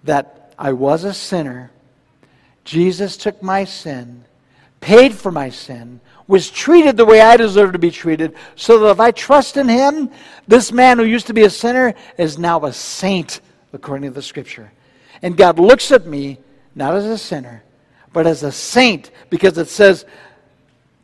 that 0.05 0.40
I 0.61 0.73
was 0.73 1.05
a 1.05 1.15
sinner. 1.15 1.71
Jesus 2.65 3.17
took 3.17 3.43
my 3.43 3.65
sin, 3.65 4.25
paid 4.81 5.15
for 5.15 5.33
my 5.33 5.49
sin, 5.49 6.01
was 6.29 6.51
treated 6.51 6.99
the 6.99 7.07
way 7.07 7.23
I 7.23 7.39
deserve 7.39 7.73
to 7.73 7.79
be 7.79 7.91
treated, 7.91 8.35
so 8.57 8.79
that 8.79 8.91
if 8.91 9.01
I 9.01 9.11
trust 9.11 9.57
in 9.57 9.69
him, 9.69 10.11
this 10.47 10.71
man 10.71 10.99
who 10.99 11.05
used 11.05 11.27
to 11.29 11.35
be 11.35 11.45
a 11.45 11.51
sinner 11.51 11.95
is 12.19 12.39
now 12.39 12.63
a 12.67 12.73
saint, 12.75 13.41
according 13.73 14.11
to 14.11 14.15
the 14.15 14.23
scripture. 14.23 14.71
And 15.23 15.35
God 15.35 15.59
looks 15.59 15.91
at 15.93 16.07
me 16.07 16.39
not 16.75 16.95
as 16.95 17.07
a 17.07 17.19
sinner, 17.19 17.65
but 18.13 18.27
as 18.27 18.43
a 18.43 18.53
saint, 18.53 19.11
because 19.31 19.57
it 19.57 19.69
says, 19.69 20.05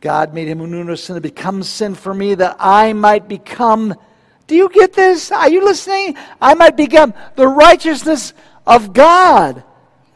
God 0.01 0.35
made 0.35 0.47
him 0.47 0.59
who 0.59 0.67
knew 0.67 0.83
no 0.83 0.93
sin 0.93 1.15
to 1.15 1.21
become 1.21 1.63
sin 1.63 1.95
for 1.95 2.13
me 2.13 2.35
that 2.35 2.57
I 2.59 2.93
might 2.93 3.27
become. 3.27 3.95
Do 4.45 4.55
you 4.55 4.69
get 4.69 4.93
this? 4.93 5.31
Are 5.31 5.49
you 5.49 5.65
listening? 5.65 6.15
I 6.39 6.53
might 6.53 6.77
become 6.77 7.15
the 7.35 7.47
righteousness 7.47 8.33
of 8.67 8.93
God. 8.93 9.63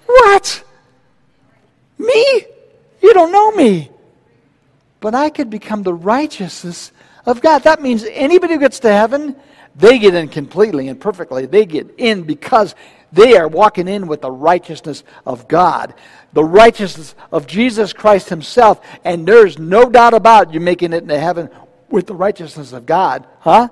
What? 0.06 0.64
Me? 1.98 2.46
You 3.02 3.14
don't 3.16 3.32
know 3.32 3.52
me 3.54 3.92
but 5.02 5.16
I 5.16 5.30
could 5.30 5.50
become 5.50 5.84
the 5.84 5.94
righteousness 5.94 6.94
of 7.26 7.42
God. 7.42 7.64
That 7.64 7.82
means 7.82 8.06
anybody 8.06 8.54
who 8.54 8.60
gets 8.60 8.80
to 8.82 8.90
heaven, 8.90 9.36
they 9.76 10.00
get 10.00 10.14
in 10.16 10.30
completely 10.30 10.88
and 10.88 11.02
perfectly. 11.02 11.46
They 11.48 11.66
get 11.66 11.96
in 11.98 12.24
because 12.24 12.76
they 13.12 13.36
are 13.36 13.48
walking 13.48 13.90
in 13.90 14.08
with 14.08 14.22
the 14.22 14.32
righteousness 14.32 15.04
of 15.26 15.48
God, 15.48 15.94
the 16.32 16.44
righteousness 16.44 17.16
of 17.32 17.48
Jesus 17.48 17.92
Christ 17.92 18.30
Himself. 18.30 18.80
And 19.04 19.28
there's 19.28 19.60
no 19.60 19.90
doubt 19.90 20.14
about 20.14 20.54
you 20.54 20.60
making 20.60 20.94
it 20.94 21.02
into 21.02 21.20
heaven 21.20 21.50
with 21.90 22.06
the 22.06 22.16
righteousness 22.16 22.72
of 22.72 22.86
God. 22.86 23.28
Huh? 23.40 23.68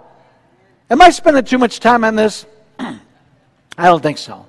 Am 0.89 1.01
I 1.01 1.12
spending 1.12 1.45
too 1.45 1.59
much 1.59 1.79
time 1.79 2.03
on 2.03 2.15
this? 2.15 2.45
I 2.79 2.98
don't 3.77 4.01
think 4.01 4.17
so. 4.17 4.49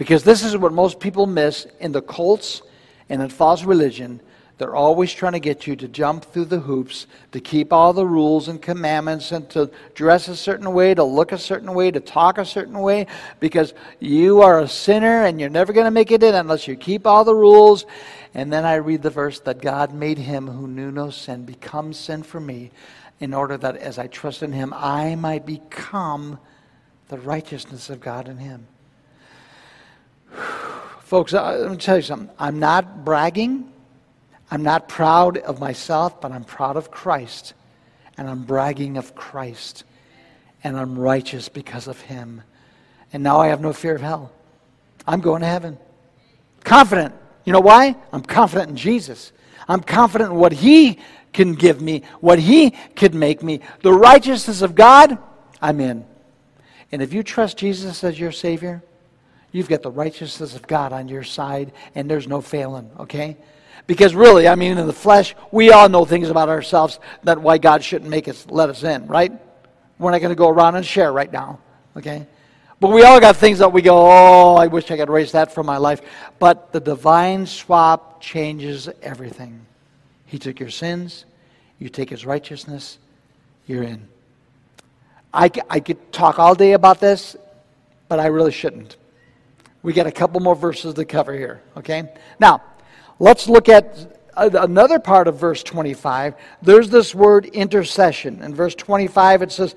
Because 0.00 0.24
this 0.24 0.42
is 0.42 0.56
what 0.56 0.72
most 0.72 0.98
people 0.98 1.26
miss 1.26 1.66
in 1.78 1.92
the 1.92 2.00
cults 2.00 2.62
and 3.10 3.20
in 3.20 3.28
false 3.28 3.64
religion 3.64 4.22
they're 4.56 4.74
always 4.74 5.12
trying 5.12 5.32
to 5.32 5.40
get 5.40 5.66
you 5.66 5.76
to 5.76 5.88
jump 5.88 6.24
through 6.24 6.46
the 6.46 6.60
hoops, 6.60 7.06
to 7.32 7.40
keep 7.40 7.70
all 7.70 7.92
the 7.92 8.06
rules 8.06 8.48
and 8.48 8.60
commandments, 8.60 9.32
and 9.32 9.48
to 9.50 9.70
dress 9.94 10.28
a 10.28 10.36
certain 10.36 10.72
way, 10.72 10.94
to 10.94 11.02
look 11.04 11.32
a 11.32 11.38
certain 11.38 11.72
way, 11.74 11.90
to 11.90 12.00
talk 12.00 12.38
a 12.38 12.44
certain 12.44 12.78
way, 12.78 13.06
because 13.40 13.72
you 14.00 14.40
are 14.40 14.60
a 14.60 14.68
sinner 14.68 15.24
and 15.24 15.40
you're 15.40 15.48
never 15.48 15.72
going 15.72 15.86
to 15.86 15.90
make 15.90 16.10
it 16.10 16.22
in 16.22 16.34
unless 16.34 16.68
you 16.68 16.76
keep 16.76 17.06
all 17.06 17.24
the 17.24 17.34
rules. 17.34 17.86
And 18.34 18.52
then 18.52 18.66
I 18.66 18.74
read 18.76 19.02
the 19.02 19.08
verse 19.08 19.40
that 19.40 19.62
God 19.62 19.94
made 19.94 20.18
him 20.18 20.46
who 20.46 20.66
knew 20.66 20.90
no 20.90 21.08
sin 21.08 21.44
become 21.44 21.92
sin 21.94 22.22
for 22.22 22.40
me, 22.40 22.70
in 23.18 23.34
order 23.34 23.56
that 23.56 23.76
as 23.76 23.98
I 23.98 24.06
trust 24.08 24.42
in 24.42 24.52
him, 24.52 24.74
I 24.74 25.14
might 25.14 25.44
become 25.44 26.38
the 27.08 27.18
righteousness 27.18 27.90
of 27.90 28.00
God 28.00 28.28
in 28.28 28.36
him. 28.36 28.66
Folks, 31.00 31.32
let 31.32 31.70
me 31.70 31.76
tell 31.76 31.96
you 31.96 32.02
something. 32.02 32.30
I'm 32.38 32.58
not 32.58 33.04
bragging. 33.04 33.70
I'm 34.50 34.62
not 34.62 34.88
proud 34.88 35.38
of 35.38 35.60
myself, 35.60 36.20
but 36.20 36.32
I'm 36.32 36.44
proud 36.44 36.76
of 36.76 36.90
Christ. 36.90 37.54
And 38.16 38.28
I'm 38.28 38.44
bragging 38.44 38.96
of 38.96 39.14
Christ. 39.14 39.84
And 40.62 40.76
I'm 40.76 40.98
righteous 40.98 41.48
because 41.48 41.88
of 41.88 42.00
Him. 42.00 42.42
And 43.12 43.22
now 43.22 43.40
I 43.40 43.48
have 43.48 43.60
no 43.60 43.72
fear 43.72 43.94
of 43.94 44.00
hell. 44.00 44.32
I'm 45.06 45.20
going 45.20 45.40
to 45.40 45.46
heaven. 45.46 45.78
Confident. 46.64 47.14
You 47.44 47.52
know 47.52 47.60
why? 47.60 47.96
I'm 48.12 48.22
confident 48.22 48.70
in 48.70 48.76
Jesus. 48.76 49.32
I'm 49.66 49.80
confident 49.80 50.32
in 50.32 50.36
what 50.36 50.52
He 50.52 50.98
can 51.32 51.54
give 51.54 51.80
me, 51.80 52.02
what 52.20 52.38
He 52.38 52.70
can 52.70 53.18
make 53.18 53.42
me. 53.42 53.60
The 53.82 53.92
righteousness 53.92 54.62
of 54.62 54.74
God, 54.74 55.18
I'm 55.60 55.80
in. 55.80 56.04
And 56.92 57.02
if 57.02 57.12
you 57.12 57.22
trust 57.22 57.56
Jesus 57.56 58.02
as 58.04 58.18
your 58.18 58.32
Savior, 58.32 58.82
you've 59.52 59.68
got 59.68 59.82
the 59.82 59.90
righteousness 59.90 60.54
of 60.54 60.66
God 60.66 60.92
on 60.92 61.08
your 61.08 61.24
side, 61.24 61.72
and 61.94 62.10
there's 62.10 62.28
no 62.28 62.40
failing, 62.40 62.90
okay? 63.00 63.36
Because 63.86 64.14
really, 64.14 64.46
I 64.46 64.54
mean, 64.54 64.78
in 64.78 64.86
the 64.86 64.92
flesh, 64.92 65.34
we 65.50 65.72
all 65.72 65.88
know 65.88 66.04
things 66.04 66.30
about 66.30 66.48
ourselves 66.48 67.00
that 67.24 67.40
why 67.40 67.58
God 67.58 67.82
shouldn't 67.82 68.10
make 68.10 68.28
us 68.28 68.46
let 68.48 68.68
us 68.68 68.84
in, 68.84 69.06
right? 69.06 69.32
We're 69.98 70.12
not 70.12 70.20
going 70.20 70.30
to 70.30 70.36
go 70.36 70.48
around 70.48 70.76
and 70.76 70.86
share 70.86 71.12
right 71.12 71.30
now, 71.30 71.58
okay? 71.96 72.26
But 72.78 72.92
we 72.92 73.02
all 73.02 73.20
got 73.20 73.36
things 73.36 73.58
that 73.58 73.72
we 73.72 73.82
go, 73.82 73.96
oh, 73.96 74.56
I 74.56 74.66
wish 74.66 74.90
I 74.90 74.96
could 74.96 75.08
erase 75.08 75.32
that 75.32 75.52
from 75.52 75.66
my 75.66 75.76
life. 75.76 76.00
But 76.38 76.72
the 76.72 76.80
divine 76.80 77.44
swap 77.46 78.22
changes 78.22 78.88
everything. 79.02 79.66
He 80.24 80.38
took 80.38 80.60
your 80.60 80.70
sins, 80.70 81.26
you 81.78 81.88
take 81.88 82.08
his 82.08 82.24
righteousness, 82.24 82.98
you're 83.66 83.82
in. 83.82 84.06
I, 85.34 85.50
I 85.68 85.80
could 85.80 86.12
talk 86.12 86.38
all 86.38 86.54
day 86.54 86.72
about 86.72 87.00
this, 87.00 87.36
but 88.08 88.18
I 88.18 88.26
really 88.26 88.52
shouldn't. 88.52 88.96
We 89.82 89.92
got 89.92 90.06
a 90.06 90.12
couple 90.12 90.40
more 90.40 90.56
verses 90.56 90.94
to 90.94 91.04
cover 91.04 91.32
here, 91.32 91.62
okay? 91.76 92.12
Now, 92.38 92.62
Let's 93.20 93.50
look 93.50 93.68
at 93.68 94.18
another 94.34 94.98
part 94.98 95.28
of 95.28 95.36
verse 95.36 95.62
25. 95.62 96.34
There's 96.62 96.88
this 96.88 97.14
word 97.14 97.44
intercession. 97.46 98.42
In 98.42 98.54
verse 98.54 98.74
25, 98.74 99.42
it 99.42 99.52
says, 99.52 99.76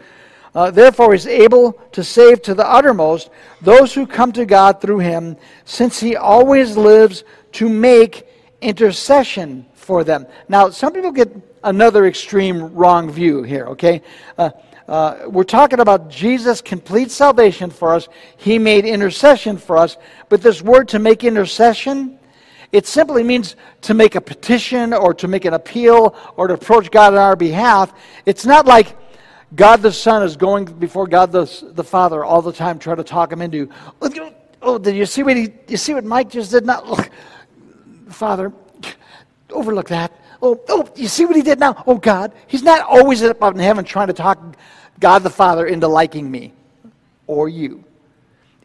uh, 0.56 0.72
Therefore, 0.72 1.12
he's 1.12 1.28
able 1.28 1.74
to 1.92 2.06
save 2.06 2.42
to 2.44 2.54
the 2.54 2.66
uttermost 2.66 3.30
those 3.62 3.94
who 3.94 4.08
come 4.08 4.32
to 4.32 4.46
God 4.46 4.80
through 4.80 5.00
him, 5.00 5.36
since 5.66 6.00
he 6.00 6.16
always 6.16 6.78
lives 6.78 7.26
to 7.54 7.68
make 7.68 8.26
intercession 8.62 9.66
for 9.74 10.06
them. 10.06 10.26
Now, 10.48 10.70
some 10.70 10.94
people 10.94 11.12
get 11.12 11.36
another 11.66 12.06
extreme 12.06 12.74
wrong 12.74 13.12
view 13.12 13.44
here, 13.44 13.66
okay? 13.68 14.02
Uh, 14.38 14.52
uh, 14.88 15.26
we're 15.28 15.44
talking 15.44 15.80
about 15.80 16.10
Jesus' 16.10 16.62
complete 16.62 17.10
salvation 17.10 17.70
for 17.70 17.94
us. 17.94 18.10
He 18.38 18.60
made 18.60 18.86
intercession 18.86 19.58
for 19.58 19.78
us. 19.78 19.98
But 20.30 20.42
this 20.42 20.62
word 20.62 20.90
to 20.90 21.00
make 21.00 21.24
intercession, 21.24 22.20
it 22.72 22.86
simply 22.86 23.24
means 23.24 23.56
to 23.82 23.94
make 23.94 24.16
a 24.16 24.22
petition 24.22 24.94
or 24.94 25.14
to 25.14 25.28
make 25.28 25.46
an 25.46 25.54
appeal 25.54 26.16
or 26.36 26.48
to 26.48 26.56
approach 26.56 26.92
God 26.92 27.14
on 27.14 27.20
our 27.20 27.36
behalf. 27.36 27.94
It's 28.26 28.46
not 28.46 28.66
like 28.66 28.98
God 29.56 29.82
the 29.82 29.92
Son 29.92 30.24
is 30.24 30.36
going 30.36 30.66
before 30.66 31.08
God 31.08 31.32
the, 31.32 31.46
the 31.74 31.84
Father 31.84 32.26
all 32.26 32.42
the 32.42 32.52
time 32.52 32.80
trying 32.80 32.98
to 32.98 33.04
talk 33.04 33.32
him 33.32 33.42
into, 33.42 33.70
oh, 34.62 34.78
did 34.78 34.96
you 34.96 35.06
see 35.06 35.24
what 35.24 35.38
he, 35.38 35.54
you 35.68 35.78
see 35.78 35.94
what 35.94 36.04
Mike 36.04 36.30
just 36.30 36.52
did? 36.52 36.66
Not 36.66 36.90
look, 36.90 37.10
Father, 38.10 38.52
overlook 39.52 39.88
that. 39.90 40.12
Oh, 40.46 40.60
oh, 40.68 40.90
you 40.98 41.08
see 41.08 41.26
what 41.26 41.38
he 41.38 41.42
did 41.42 41.58
now? 41.58 41.82
Oh, 41.88 41.98
God. 41.98 42.34
He's 42.48 42.64
not 42.64 42.82
always 42.82 43.24
up 43.24 43.42
in 43.42 43.60
heaven 43.60 43.86
trying 43.86 44.08
to 44.08 44.14
talk 44.14 44.58
God 45.00 45.20
the 45.24 45.30
Father 45.30 45.66
into 45.66 45.88
liking 45.88 46.30
me 46.30 46.52
or 47.28 47.48
you. 47.48 47.86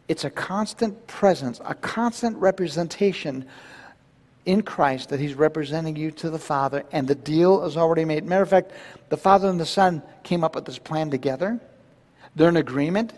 It's 0.09 0.25
a 0.25 0.29
constant 0.29 1.07
presence, 1.07 1.61
a 1.63 1.73
constant 1.73 2.35
representation 2.35 3.45
in 4.45 4.61
Christ 4.61 5.07
that 5.09 5.21
He's 5.21 5.35
representing 5.35 5.95
you 5.95 6.11
to 6.11 6.29
the 6.29 6.37
Father, 6.37 6.83
and 6.91 7.07
the 7.07 7.15
deal 7.15 7.63
is 7.63 7.77
already 7.77 8.03
made. 8.03 8.25
Matter 8.25 8.43
of 8.43 8.49
fact, 8.49 8.71
the 9.07 9.17
Father 9.17 9.47
and 9.47 9.59
the 9.59 9.65
Son 9.65 10.01
came 10.23 10.43
up 10.43 10.55
with 10.55 10.65
this 10.65 10.79
plan 10.79 11.09
together. 11.09 11.61
They're 12.35 12.49
in 12.49 12.57
agreement. 12.57 13.13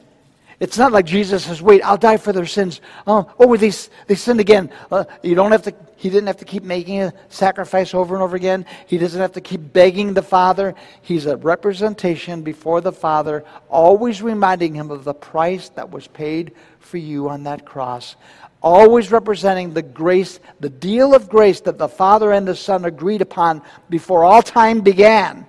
It's 0.62 0.78
not 0.78 0.92
like 0.92 1.06
Jesus 1.06 1.46
says, 1.46 1.60
"Wait, 1.60 1.82
I'll 1.82 1.98
die 1.98 2.18
for 2.18 2.32
their 2.32 2.46
sins." 2.46 2.82
Oh, 3.08 3.28
oh, 3.40 3.58
they 3.58 3.72
they 4.06 4.14
sinned 4.14 4.40
again. 4.40 4.70
Uh, 4.92 5.06
you 5.24 5.34
don't 5.34 5.52
have 5.52 5.64
to. 5.64 5.74
He 5.96 6.08
didn't 6.08 6.28
have 6.28 6.38
to 6.38 6.46
keep 6.46 6.62
making 6.62 7.02
a 7.02 7.14
sacrifice 7.30 7.96
over 7.96 8.14
and 8.14 8.24
over 8.24 8.36
again. 8.36 8.68
He 8.86 9.00
doesn't 9.00 9.20
have 9.20 9.32
to 9.34 9.42
keep 9.42 9.74
begging 9.74 10.14
the 10.14 10.22
Father. 10.22 10.76
He's 11.02 11.26
a 11.26 11.36
representation 11.38 12.44
before 12.44 12.80
the 12.80 12.92
Father, 12.92 13.44
always 13.70 14.22
reminding 14.22 14.76
him 14.76 14.92
of 14.92 15.04
the 15.04 15.16
price 15.16 15.70
that 15.70 15.90
was 15.90 16.06
paid 16.06 16.52
for 16.80 16.98
you 16.98 17.28
on 17.28 17.44
that 17.44 17.66
cross 17.66 18.16
always 18.64 19.12
representing 19.12 19.74
the 19.74 19.82
grace, 19.82 20.40
the 20.60 20.70
deal 20.70 21.16
of 21.16 21.28
grace 21.28 21.62
that 21.62 21.80
the 21.80 21.90
Father 21.90 22.32
and 22.32 22.48
the 22.48 22.56
Son 22.56 22.86
agreed 22.86 23.20
upon 23.20 23.60
before 23.90 24.24
all 24.24 24.44
time 24.44 24.82
began. 24.82 25.48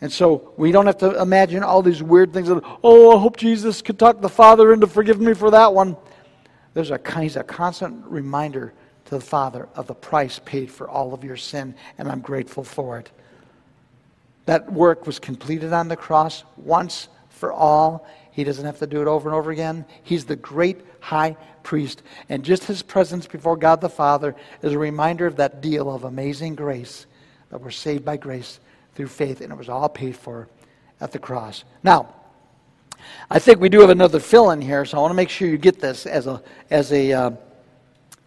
And 0.00 0.10
so 0.10 0.52
we 0.56 0.72
don't 0.72 0.86
have 0.86 0.98
to 0.98 1.20
imagine 1.20 1.62
all 1.62 1.82
these 1.82 2.02
weird 2.02 2.32
things. 2.32 2.48
Oh, 2.82 3.16
I 3.16 3.20
hope 3.20 3.36
Jesus 3.36 3.82
could 3.82 3.98
talk 3.98 4.20
the 4.20 4.28
Father 4.28 4.72
into 4.72 4.86
forgiving 4.86 5.26
me 5.26 5.34
for 5.34 5.50
that 5.50 5.74
one. 5.74 5.96
There's 6.72 6.90
a, 6.90 7.00
he's 7.20 7.36
a 7.36 7.42
constant 7.42 8.04
reminder 8.06 8.72
to 9.06 9.10
the 9.16 9.20
Father 9.20 9.68
of 9.74 9.86
the 9.86 9.94
price 9.94 10.40
paid 10.44 10.70
for 10.70 10.88
all 10.88 11.12
of 11.12 11.24
your 11.24 11.36
sin, 11.36 11.74
and 11.98 12.10
I'm 12.10 12.20
grateful 12.20 12.64
for 12.64 12.98
it. 12.98 13.10
That 14.46 14.72
work 14.72 15.06
was 15.06 15.18
completed 15.18 15.72
on 15.72 15.88
the 15.88 15.96
cross 15.96 16.44
once 16.56 17.08
for 17.28 17.52
all. 17.52 18.06
He 18.30 18.44
doesn't 18.44 18.64
have 18.64 18.78
to 18.78 18.86
do 18.86 19.02
it 19.02 19.08
over 19.08 19.28
and 19.28 19.36
over 19.36 19.50
again. 19.50 19.84
He's 20.02 20.24
the 20.24 20.36
great 20.36 20.80
high 21.00 21.36
priest. 21.62 22.02
And 22.28 22.42
just 22.44 22.64
his 22.64 22.82
presence 22.82 23.26
before 23.26 23.56
God 23.56 23.80
the 23.80 23.90
Father 23.90 24.34
is 24.62 24.72
a 24.72 24.78
reminder 24.78 25.26
of 25.26 25.36
that 25.36 25.60
deal 25.60 25.92
of 25.92 26.04
amazing 26.04 26.54
grace 26.54 27.06
that 27.50 27.60
we're 27.60 27.70
saved 27.70 28.04
by 28.04 28.16
grace 28.16 28.60
through 29.00 29.08
faith, 29.08 29.40
and 29.40 29.50
it 29.50 29.56
was 29.56 29.70
all 29.70 29.88
paid 29.88 30.14
for 30.14 30.46
at 31.00 31.10
the 31.10 31.18
cross. 31.18 31.64
Now, 31.82 32.14
I 33.30 33.38
think 33.38 33.58
we 33.58 33.70
do 33.70 33.80
have 33.80 33.88
another 33.88 34.20
fill 34.20 34.50
in 34.50 34.60
here, 34.60 34.84
so 34.84 34.98
I 34.98 35.00
want 35.00 35.10
to 35.12 35.16
make 35.16 35.30
sure 35.30 35.48
you 35.48 35.56
get 35.56 35.80
this 35.80 36.04
as 36.04 36.26
a, 36.26 36.42
as 36.68 36.92
a 36.92 37.10
uh, 37.10 37.30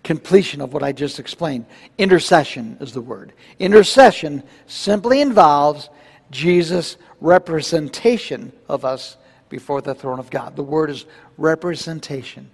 completion 0.03 0.61
of 0.61 0.73
what 0.73 0.81
I 0.81 0.91
just 0.91 1.19
explained. 1.19 1.67
Intercession 1.99 2.77
is 2.81 2.91
the 2.91 3.01
word. 3.01 3.33
Intercession 3.59 4.41
simply 4.65 5.21
involves 5.21 5.89
Jesus' 6.31 6.97
representation 7.21 8.51
of 8.67 8.83
us 8.83 9.17
before 9.49 9.79
the 9.79 9.93
throne 9.93 10.17
of 10.17 10.31
God. 10.31 10.55
The 10.55 10.63
word 10.63 10.89
is 10.89 11.05
representation. 11.37 12.49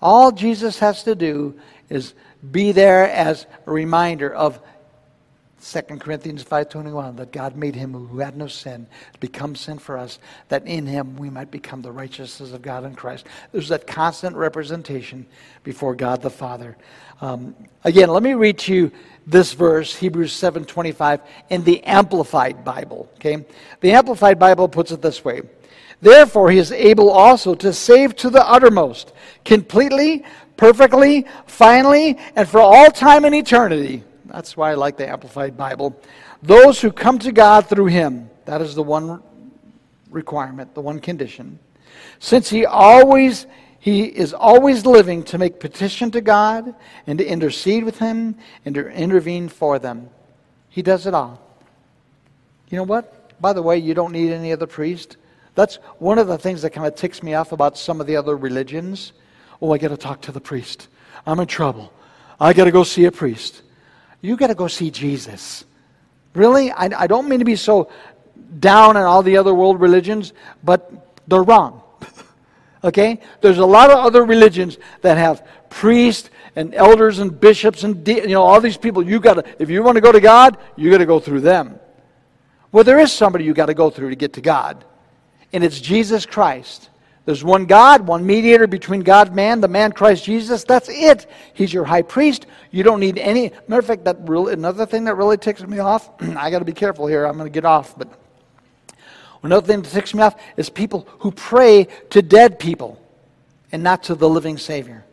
All 0.00 0.32
Jesus 0.32 0.78
has 0.78 1.02
to 1.02 1.14
do 1.14 1.60
is 1.90 2.14
be 2.50 2.72
there 2.72 3.06
as 3.10 3.44
a 3.66 3.70
reminder 3.70 4.32
of 4.32 4.62
2 5.64 5.80
Corinthians 5.98 6.44
5.21, 6.44 7.16
that 7.16 7.32
God 7.32 7.56
made 7.56 7.74
him 7.74 7.94
who 7.94 8.18
had 8.18 8.36
no 8.36 8.46
sin 8.46 8.86
to 9.14 9.18
become 9.18 9.56
sin 9.56 9.78
for 9.78 9.96
us, 9.96 10.18
that 10.48 10.66
in 10.66 10.86
him 10.86 11.16
we 11.16 11.30
might 11.30 11.50
become 11.50 11.80
the 11.80 11.90
righteousness 11.90 12.52
of 12.52 12.60
God 12.60 12.84
in 12.84 12.94
Christ. 12.94 13.26
There's 13.50 13.70
that 13.70 13.86
constant 13.86 14.36
representation 14.36 15.24
before 15.62 15.94
God 15.94 16.20
the 16.20 16.28
Father. 16.28 16.76
Um, 17.22 17.54
again, 17.82 18.10
let 18.10 18.22
me 18.22 18.34
read 18.34 18.58
to 18.60 18.74
you 18.74 18.92
this 19.26 19.54
verse, 19.54 19.96
Hebrews 19.96 20.34
7.25, 20.34 21.22
in 21.48 21.64
the 21.64 21.82
Amplified 21.84 22.62
Bible. 22.62 23.10
Okay, 23.14 23.46
The 23.80 23.92
Amplified 23.92 24.38
Bible 24.38 24.68
puts 24.68 24.92
it 24.92 25.00
this 25.00 25.24
way. 25.24 25.42
Therefore, 26.02 26.50
he 26.50 26.58
is 26.58 26.72
able 26.72 27.08
also 27.08 27.54
to 27.54 27.72
save 27.72 28.14
to 28.16 28.28
the 28.28 28.46
uttermost, 28.46 29.14
completely, 29.46 30.24
perfectly, 30.58 31.26
finally, 31.46 32.18
and 32.36 32.46
for 32.46 32.60
all 32.60 32.90
time 32.90 33.24
and 33.24 33.34
eternity 33.34 34.04
that's 34.34 34.56
why 34.56 34.72
I 34.72 34.74
like 34.74 34.96
the 34.96 35.08
Amplified 35.08 35.56
Bible. 35.56 35.96
Those 36.42 36.80
who 36.80 36.90
come 36.90 37.20
to 37.20 37.30
God 37.30 37.68
through 37.68 37.86
him. 37.86 38.28
That 38.46 38.60
is 38.60 38.74
the 38.74 38.82
one 38.82 39.22
requirement, 40.10 40.74
the 40.74 40.80
one 40.80 40.98
condition. 40.98 41.60
Since 42.18 42.50
he 42.50 42.66
always 42.66 43.46
he 43.78 44.04
is 44.04 44.32
always 44.32 44.86
living 44.86 45.22
to 45.24 45.38
make 45.38 45.60
petition 45.60 46.10
to 46.12 46.20
God 46.20 46.74
and 47.06 47.18
to 47.18 47.24
intercede 47.24 47.84
with 47.84 47.98
him 47.98 48.36
and 48.64 48.74
to 48.74 48.88
intervene 48.88 49.48
for 49.48 49.78
them. 49.78 50.08
He 50.68 50.82
does 50.82 51.06
it 51.06 51.14
all. 51.14 51.40
You 52.70 52.78
know 52.78 52.84
what? 52.84 53.38
By 53.40 53.52
the 53.52 53.62
way, 53.62 53.76
you 53.76 53.94
don't 53.94 54.10
need 54.10 54.32
any 54.32 54.52
other 54.52 54.66
priest. 54.66 55.18
That's 55.54 55.76
one 55.98 56.18
of 56.18 56.26
the 56.26 56.38
things 56.38 56.62
that 56.62 56.70
kind 56.70 56.86
of 56.86 56.96
ticks 56.96 57.22
me 57.22 57.34
off 57.34 57.52
about 57.52 57.78
some 57.78 58.00
of 58.00 58.06
the 58.06 58.16
other 58.16 58.36
religions. 58.36 59.12
Oh, 59.60 59.72
I 59.72 59.78
got 59.78 59.88
to 59.88 59.98
talk 59.98 60.22
to 60.22 60.32
the 60.32 60.40
priest. 60.40 60.88
I'm 61.26 61.38
in 61.38 61.46
trouble. 61.46 61.92
I 62.40 62.52
got 62.52 62.64
to 62.64 62.72
go 62.72 62.84
see 62.84 63.04
a 63.04 63.12
priest 63.12 63.63
you 64.24 64.36
got 64.36 64.46
to 64.46 64.54
go 64.54 64.68
see 64.68 64.90
Jesus. 64.90 65.64
Really? 66.34 66.70
I, 66.70 67.02
I 67.02 67.06
don't 67.06 67.28
mean 67.28 67.40
to 67.40 67.44
be 67.44 67.56
so 67.56 67.90
down 68.58 68.96
on 68.96 69.02
all 69.02 69.22
the 69.22 69.36
other 69.36 69.54
world 69.54 69.80
religions, 69.80 70.32
but 70.62 71.20
they're 71.28 71.42
wrong. 71.42 71.82
okay? 72.84 73.20
There's 73.42 73.58
a 73.58 73.66
lot 73.66 73.90
of 73.90 73.98
other 73.98 74.24
religions 74.24 74.78
that 75.02 75.18
have 75.18 75.46
priests 75.68 76.30
and 76.56 76.74
elders 76.74 77.18
and 77.18 77.38
bishops 77.38 77.84
and 77.84 78.06
you 78.06 78.28
know 78.28 78.42
all 78.42 78.60
these 78.60 78.78
people. 78.78 79.06
You 79.06 79.20
got 79.20 79.34
to 79.34 79.44
if 79.58 79.68
you 79.68 79.82
want 79.82 79.96
to 79.96 80.00
go 80.00 80.12
to 80.12 80.20
God, 80.20 80.56
you 80.76 80.90
got 80.90 80.98
to 80.98 81.06
go 81.06 81.20
through 81.20 81.40
them. 81.40 81.78
Well, 82.72 82.84
there 82.84 82.98
is 82.98 83.12
somebody 83.12 83.44
you 83.44 83.54
got 83.54 83.66
to 83.66 83.74
go 83.74 83.90
through 83.90 84.10
to 84.10 84.16
get 84.16 84.32
to 84.34 84.40
God, 84.40 84.84
and 85.52 85.62
it's 85.62 85.80
Jesus 85.80 86.24
Christ. 86.26 86.88
There's 87.24 87.42
one 87.42 87.64
God, 87.64 88.06
one 88.06 88.26
mediator 88.26 88.66
between 88.66 89.00
God 89.00 89.28
and 89.28 89.36
man, 89.36 89.60
the 89.60 89.68
man 89.68 89.92
Christ 89.92 90.24
Jesus. 90.24 90.64
That's 90.64 90.88
it. 90.90 91.26
He's 91.54 91.72
your 91.72 91.84
high 91.84 92.02
priest. 92.02 92.46
You 92.70 92.82
don't 92.82 93.00
need 93.00 93.18
any. 93.18 93.50
Matter 93.66 93.80
of 93.80 93.86
fact, 93.86 94.04
that 94.04 94.18
really, 94.28 94.52
another 94.52 94.84
thing 94.84 95.04
that 95.04 95.14
really 95.14 95.38
ticks 95.38 95.62
me 95.62 95.78
off. 95.78 96.10
I 96.36 96.50
got 96.50 96.58
to 96.58 96.64
be 96.66 96.74
careful 96.74 97.06
here. 97.06 97.24
I'm 97.24 97.36
going 97.38 97.50
to 97.50 97.54
get 97.54 97.64
off, 97.64 97.96
but 97.98 98.08
another 99.42 99.66
thing 99.66 99.80
that 99.80 99.88
ticks 99.88 100.12
me 100.12 100.22
off 100.22 100.38
is 100.58 100.68
people 100.68 101.08
who 101.20 101.32
pray 101.32 101.88
to 102.10 102.20
dead 102.20 102.58
people 102.58 103.00
and 103.72 103.82
not 103.82 104.04
to 104.04 104.14
the 104.14 104.28
living 104.28 104.58
Savior. 104.58 105.04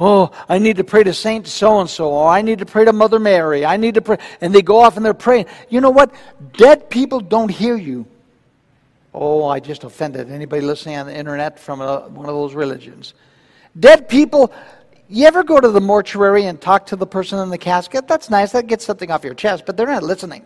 Oh, 0.00 0.32
I 0.48 0.58
need 0.58 0.78
to 0.78 0.84
pray 0.84 1.04
to 1.04 1.12
Saint 1.12 1.46
so 1.46 1.78
and 1.80 1.88
so, 1.88 2.10
or 2.10 2.24
oh, 2.24 2.26
I 2.26 2.40
need 2.40 2.60
to 2.60 2.66
pray 2.66 2.86
to 2.86 2.92
Mother 2.92 3.18
Mary. 3.18 3.66
I 3.66 3.76
need 3.76 3.94
to 3.94 4.00
pray. 4.00 4.16
And 4.40 4.54
they 4.54 4.62
go 4.62 4.80
off 4.80 4.96
and 4.96 5.04
they're 5.04 5.12
praying. 5.12 5.46
You 5.68 5.82
know 5.82 5.90
what? 5.90 6.12
Dead 6.54 6.88
people 6.88 7.20
don't 7.20 7.50
hear 7.50 7.76
you. 7.76 8.06
Oh, 9.14 9.46
I 9.46 9.60
just 9.60 9.84
offended 9.84 10.30
anybody 10.30 10.62
listening 10.62 10.96
on 10.96 11.06
the 11.06 11.16
internet 11.16 11.58
from 11.58 11.80
a, 11.80 12.08
one 12.08 12.26
of 12.26 12.34
those 12.34 12.54
religions. 12.54 13.14
Dead 13.78 14.08
people, 14.08 14.52
you 15.08 15.26
ever 15.26 15.42
go 15.44 15.60
to 15.60 15.68
the 15.68 15.80
mortuary 15.80 16.46
and 16.46 16.60
talk 16.60 16.86
to 16.86 16.96
the 16.96 17.06
person 17.06 17.38
in 17.40 17.50
the 17.50 17.58
casket? 17.58 18.08
That's 18.08 18.30
nice. 18.30 18.52
That 18.52 18.66
gets 18.66 18.84
something 18.84 19.10
off 19.10 19.24
your 19.24 19.34
chest, 19.34 19.64
but 19.66 19.76
they're 19.76 19.86
not 19.86 20.02
listening. 20.02 20.44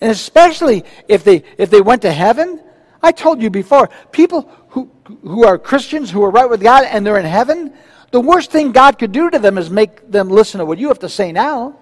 And 0.00 0.10
especially 0.10 0.84
if 1.08 1.24
they 1.24 1.42
if 1.58 1.70
they 1.70 1.80
went 1.80 2.02
to 2.02 2.12
heaven, 2.12 2.60
I 3.02 3.12
told 3.12 3.42
you 3.42 3.50
before, 3.50 3.90
people 4.12 4.50
who 4.68 4.90
who 5.22 5.44
are 5.44 5.58
Christians 5.58 6.10
who 6.10 6.22
are 6.22 6.30
right 6.30 6.48
with 6.48 6.62
God 6.62 6.84
and 6.84 7.06
they're 7.06 7.18
in 7.18 7.26
heaven, 7.26 7.74
the 8.10 8.20
worst 8.20 8.50
thing 8.50 8.72
God 8.72 8.98
could 8.98 9.12
do 9.12 9.30
to 9.30 9.38
them 9.38 9.58
is 9.58 9.70
make 9.70 10.10
them 10.10 10.28
listen 10.28 10.58
to 10.58 10.66
what 10.66 10.78
you 10.78 10.88
have 10.88 10.98
to 11.00 11.08
say 11.08 11.32
now. 11.32 11.76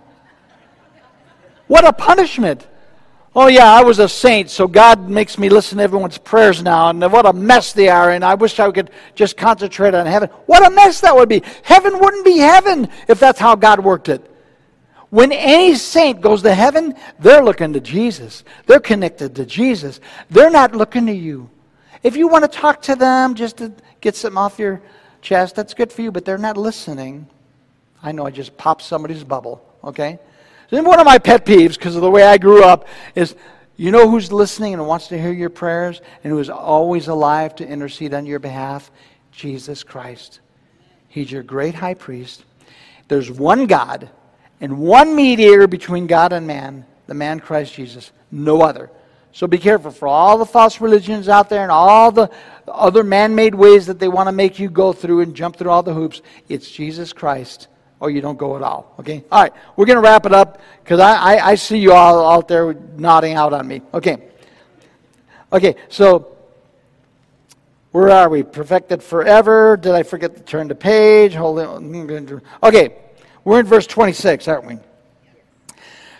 What 1.68 1.84
a 1.84 1.92
punishment. 1.92 2.66
Oh, 3.36 3.46
yeah, 3.46 3.72
I 3.72 3.82
was 3.82 3.98
a 3.98 4.08
saint, 4.08 4.50
so 4.50 4.66
God 4.66 5.08
makes 5.08 5.38
me 5.38 5.48
listen 5.48 5.78
to 5.78 5.84
everyone's 5.84 6.18
prayers 6.18 6.62
now, 6.62 6.88
and 6.88 7.00
what 7.12 7.26
a 7.26 7.32
mess 7.32 7.72
they 7.72 7.88
are, 7.88 8.10
and 8.10 8.24
I 8.24 8.34
wish 8.34 8.58
I 8.58 8.70
could 8.70 8.90
just 9.14 9.36
concentrate 9.36 9.94
on 9.94 10.06
heaven. 10.06 10.30
What 10.46 10.66
a 10.66 10.70
mess 10.70 11.00
that 11.02 11.14
would 11.14 11.28
be. 11.28 11.42
Heaven 11.62 11.98
wouldn't 12.00 12.24
be 12.24 12.38
heaven 12.38 12.88
if 13.06 13.20
that's 13.20 13.38
how 13.38 13.54
God 13.54 13.80
worked 13.80 14.08
it. 14.08 14.28
When 15.10 15.30
any 15.32 15.74
saint 15.74 16.20
goes 16.20 16.42
to 16.42 16.54
heaven, 16.54 16.94
they're 17.18 17.42
looking 17.42 17.72
to 17.74 17.80
Jesus. 17.80 18.44
They're 18.66 18.80
connected 18.80 19.36
to 19.36 19.46
Jesus. 19.46 20.00
They're 20.30 20.50
not 20.50 20.74
looking 20.74 21.06
to 21.06 21.14
you. 21.14 21.48
If 22.02 22.16
you 22.16 22.28
want 22.28 22.50
to 22.50 22.58
talk 22.58 22.82
to 22.82 22.96
them 22.96 23.34
just 23.34 23.58
to 23.58 23.72
get 24.00 24.16
something 24.16 24.38
off 24.38 24.58
your 24.58 24.80
chest, 25.22 25.54
that's 25.54 25.74
good 25.74 25.92
for 25.92 26.02
you, 26.02 26.12
but 26.12 26.24
they're 26.24 26.38
not 26.38 26.56
listening. 26.56 27.26
I 28.02 28.12
know 28.12 28.26
I 28.26 28.30
just 28.30 28.56
popped 28.56 28.82
somebody's 28.82 29.24
bubble, 29.24 29.64
okay? 29.82 30.18
One 30.70 31.00
of 31.00 31.06
my 31.06 31.18
pet 31.18 31.46
peeves, 31.46 31.74
because 31.74 31.96
of 31.96 32.02
the 32.02 32.10
way 32.10 32.24
I 32.24 32.38
grew 32.38 32.62
up, 32.62 32.86
is 33.14 33.34
you 33.76 33.90
know 33.90 34.10
who's 34.10 34.32
listening 34.32 34.74
and 34.74 34.86
wants 34.86 35.08
to 35.08 35.20
hear 35.20 35.32
your 35.32 35.50
prayers 35.50 36.00
and 36.22 36.32
who 36.32 36.38
is 36.40 36.50
always 36.50 37.08
alive 37.08 37.54
to 37.56 37.66
intercede 37.66 38.12
on 38.12 38.26
your 38.26 38.38
behalf? 38.38 38.90
Jesus 39.32 39.82
Christ. 39.82 40.40
He's 41.08 41.30
your 41.30 41.42
great 41.42 41.74
high 41.74 41.94
priest. 41.94 42.44
There's 43.06 43.30
one 43.30 43.66
God 43.66 44.10
and 44.60 44.78
one 44.78 45.14
mediator 45.14 45.66
between 45.66 46.06
God 46.06 46.32
and 46.32 46.46
man, 46.46 46.84
the 47.06 47.14
man 47.14 47.40
Christ 47.40 47.72
Jesus, 47.74 48.10
no 48.30 48.60
other. 48.60 48.90
So 49.32 49.46
be 49.46 49.58
careful 49.58 49.90
for 49.90 50.08
all 50.08 50.36
the 50.36 50.44
false 50.44 50.80
religions 50.80 51.28
out 51.28 51.48
there 51.48 51.62
and 51.62 51.70
all 51.70 52.10
the 52.10 52.30
other 52.66 53.04
man 53.04 53.34
made 53.34 53.54
ways 53.54 53.86
that 53.86 54.00
they 54.00 54.08
want 54.08 54.26
to 54.26 54.32
make 54.32 54.58
you 54.58 54.68
go 54.68 54.92
through 54.92 55.20
and 55.20 55.34
jump 55.34 55.56
through 55.56 55.70
all 55.70 55.82
the 55.82 55.94
hoops. 55.94 56.20
It's 56.48 56.70
Jesus 56.70 57.12
Christ 57.12 57.68
or 58.00 58.10
you 58.10 58.20
don't 58.20 58.38
go 58.38 58.56
at 58.56 58.62
all. 58.62 58.94
Okay? 59.00 59.24
All 59.30 59.42
right, 59.42 59.52
we're 59.76 59.86
going 59.86 59.96
to 59.96 60.02
wrap 60.02 60.26
it 60.26 60.32
up 60.32 60.60
because 60.82 61.00
I, 61.00 61.14
I, 61.14 61.48
I, 61.50 61.54
see 61.54 61.78
you 61.78 61.92
all 61.92 62.30
out 62.30 62.48
there 62.48 62.74
nodding 62.96 63.34
out 63.34 63.52
on 63.52 63.66
me. 63.66 63.82
Okay. 63.92 64.18
Okay, 65.52 65.76
so 65.88 66.36
where 67.92 68.10
are 68.10 68.28
we? 68.28 68.42
Perfected 68.42 69.02
forever. 69.02 69.76
Did 69.76 69.92
I 69.92 70.02
forget 70.02 70.36
to 70.36 70.42
turn 70.42 70.68
the 70.68 70.74
page? 70.74 71.34
Hold 71.34 71.58
on. 71.58 72.40
Okay, 72.62 72.96
we're 73.44 73.60
in 73.60 73.66
verse 73.66 73.86
26, 73.86 74.46
aren't 74.46 74.66
we? 74.66 74.78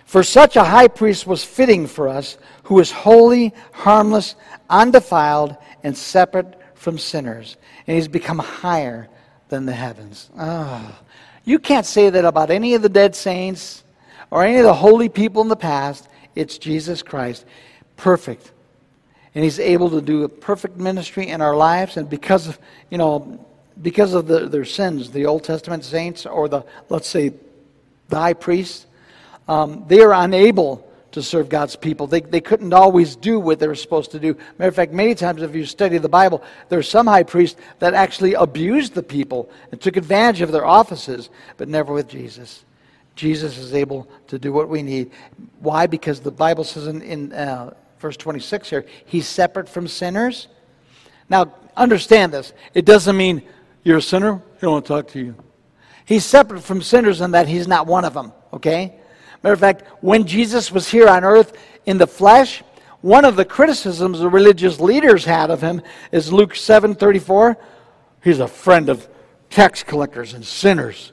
For 0.07 0.23
such 0.23 0.57
a 0.57 0.65
high 0.65 0.89
priest 0.89 1.27
was 1.27 1.45
fitting 1.45 1.87
for 1.87 2.09
us, 2.09 2.39
who 2.65 2.81
is 2.81 2.91
holy, 2.91 3.53
harmless, 3.73 4.37
undefiled, 4.71 5.57
and 5.85 5.95
separate 5.97 6.59
from 6.75 6.97
sinners. 6.97 7.59
And 7.87 7.97
he's 7.97 8.09
become 8.09 8.39
higher 8.39 9.09
than 9.51 9.67
the 9.67 9.73
heavens. 9.73 10.31
Ah. 10.39 10.99
Oh. 10.99 11.05
You 11.49 11.59
can't 11.59 11.87
say 11.87 12.11
that 12.11 12.27
about 12.27 12.51
any 12.51 12.75
of 12.75 12.83
the 12.83 12.91
dead 12.91 13.17
saints 13.17 13.83
or 14.31 14.45
any 14.45 14.59
of 14.59 14.65
the 14.65 14.75
holy 14.75 15.09
people 15.09 15.41
in 15.41 15.49
the 15.49 15.57
past. 15.57 16.07
It's 16.35 16.59
Jesus 16.59 17.03
Christ. 17.03 17.47
Perfect. 17.97 18.53
And 19.35 19.43
he's 19.43 19.59
able 19.59 19.89
to 19.89 20.03
do 20.03 20.25
a 20.25 20.29
perfect 20.29 20.77
ministry 20.77 21.29
in 21.29 21.41
our 21.41 21.57
lives. 21.57 21.97
And 21.97 22.11
because 22.11 22.49
of, 22.49 22.59
you 22.91 22.99
know, 22.99 23.43
because 23.81 24.13
of 24.13 24.27
the, 24.27 24.41
their 24.41 24.67
sins, 24.67 25.11
the 25.11 25.25
Old 25.25 25.43
Testament 25.43 25.87
saints 25.87 26.27
or 26.27 26.51
the, 26.51 26.67
let's 26.91 27.09
say, 27.09 27.33
the 28.11 28.19
high 28.19 28.35
priest, 28.35 28.87
um, 29.49 29.87
they 29.89 30.03
are 30.03 30.13
unable 30.13 30.87
to 31.13 31.23
serve 31.23 31.49
God's 31.49 31.77
people. 31.77 32.07
They, 32.07 32.21
they 32.21 32.41
couldn't 32.41 32.73
always 32.73 33.17
do 33.17 33.41
what 33.41 33.59
they 33.59 33.67
were 33.67 33.75
supposed 33.75 34.11
to 34.13 34.21
do. 34.21 34.37
Matter 34.59 34.69
of 34.69 34.75
fact, 34.75 34.93
many 34.93 35.15
times 35.15 35.43
if 35.43 35.55
you 35.55 35.65
study 35.65 35.99
the 35.99 36.09
Bible, 36.09 36.43
there 36.69 36.79
are 36.79 36.83
some 36.83 37.07
high 37.07 37.23
priests 37.23 37.59
that 37.79 37.95
actually 37.95 38.35
abused 38.35 38.95
the 38.95 39.03
people 39.03 39.51
and 39.71 39.81
took 39.81 39.97
advantage 39.97 40.43
of 40.43 40.53
their 40.53 40.67
offices, 40.67 41.31
but 41.57 41.69
never 41.69 41.93
with 41.93 42.09
Jesus. 42.09 42.65
Jesus 43.17 43.59
is 43.59 43.75
able 43.75 44.09
to 44.29 44.39
do 44.39 44.53
what 44.53 44.69
we 44.69 44.83
need. 44.83 45.11
Why? 45.61 45.87
Because 45.87 46.21
the 46.21 46.31
Bible 46.31 46.63
says 46.65 46.87
in, 46.87 47.03
in 47.03 47.33
uh, 47.33 47.75
verse 47.99 48.17
26 48.17 48.71
here, 48.71 48.87
he's 49.07 49.27
separate 49.27 49.69
from 49.69 49.89
sinners. 49.89 50.49
Now, 51.29 51.55
understand 51.77 52.33
this. 52.33 52.53
It 52.75 52.85
doesn't 52.85 53.17
mean 53.17 53.43
you're 53.83 53.99
a 53.99 54.03
sinner, 54.03 54.35
he 54.35 54.61
don't 54.61 54.73
want 54.73 54.85
to 54.85 54.89
talk 54.89 55.09
to 55.09 55.19
you. 55.19 55.35
He's 56.05 56.25
separate 56.25 56.63
from 56.63 56.81
sinners 56.81 57.21
in 57.21 57.33
that 57.33 57.49
he's 57.49 57.67
not 57.67 57.87
one 57.87 58.05
of 58.05 58.15
them, 58.15 58.33
okay? 58.53 58.98
Matter 59.43 59.55
of 59.55 59.61
fact, 59.61 59.83
when 60.01 60.27
Jesus 60.27 60.73
was 60.73 60.89
here 60.89 61.09
on 61.09 61.25
earth 61.25 61.57
in 61.87 61.99
the 61.99 62.07
flesh, 62.07 62.63
one 63.01 63.25
of 63.25 63.37
the 63.37 63.45
criticisms 63.45 64.19
the 64.19 64.29
religious 64.29 64.81
leaders 64.81 65.25
had 65.25 65.51
of 65.51 65.61
him 65.61 65.83
is 66.11 66.33
Luke 66.33 66.55
7:34. 66.55 67.57
He's 68.23 68.41
a 68.41 68.49
friend 68.49 68.89
of 68.89 69.09
tax 69.51 69.83
collectors 69.83 70.35
and 70.35 70.45
sinners. 70.45 71.13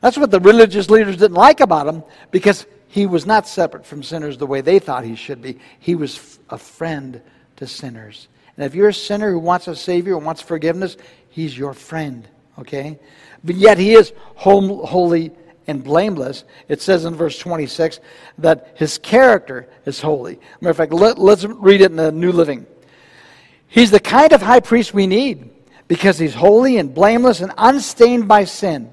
That's 0.00 0.18
what 0.18 0.30
the 0.30 0.40
religious 0.40 0.90
leaders 0.90 1.16
didn't 1.16 1.36
like 1.36 1.60
about 1.60 1.88
him 1.88 2.04
because 2.30 2.66
he 2.88 3.06
was 3.06 3.26
not 3.26 3.48
separate 3.48 3.84
from 3.84 4.02
sinners 4.02 4.38
the 4.38 4.46
way 4.46 4.60
they 4.60 4.78
thought 4.78 5.04
he 5.04 5.16
should 5.16 5.42
be. 5.42 5.58
He 5.78 5.94
was 5.94 6.38
a 6.50 6.58
friend 6.58 7.20
to 7.56 7.66
sinners. 7.66 8.28
And 8.56 8.64
if 8.64 8.74
you're 8.74 8.88
a 8.88 8.94
sinner 8.94 9.30
who 9.30 9.38
wants 9.38 9.68
a 9.68 9.76
Savior 9.76 10.16
and 10.16 10.26
wants 10.26 10.42
forgiveness, 10.42 10.96
He's 11.30 11.56
your 11.56 11.74
friend, 11.74 12.26
okay? 12.58 12.98
But 13.44 13.56
yet 13.56 13.78
He 13.78 13.94
is 13.94 14.12
holy 14.34 15.32
and 15.68 15.84
blameless. 15.84 16.44
It 16.66 16.82
says 16.82 17.04
in 17.04 17.14
verse 17.14 17.38
26 17.38 18.00
that 18.38 18.72
His 18.74 18.98
character 18.98 19.68
is 19.84 20.00
holy. 20.00 20.40
Matter 20.60 20.70
of 20.70 20.76
fact, 20.76 20.92
let, 20.92 21.18
let's 21.18 21.44
read 21.44 21.82
it 21.82 21.90
in 21.90 21.96
the 21.96 22.10
New 22.10 22.32
Living. 22.32 22.66
He's 23.68 23.90
the 23.90 24.00
kind 24.00 24.32
of 24.32 24.42
high 24.42 24.60
priest 24.60 24.94
we 24.94 25.06
need 25.06 25.50
because 25.86 26.18
He's 26.18 26.34
holy 26.34 26.78
and 26.78 26.92
blameless 26.92 27.40
and 27.40 27.52
unstained 27.56 28.26
by 28.26 28.44
sin. 28.44 28.92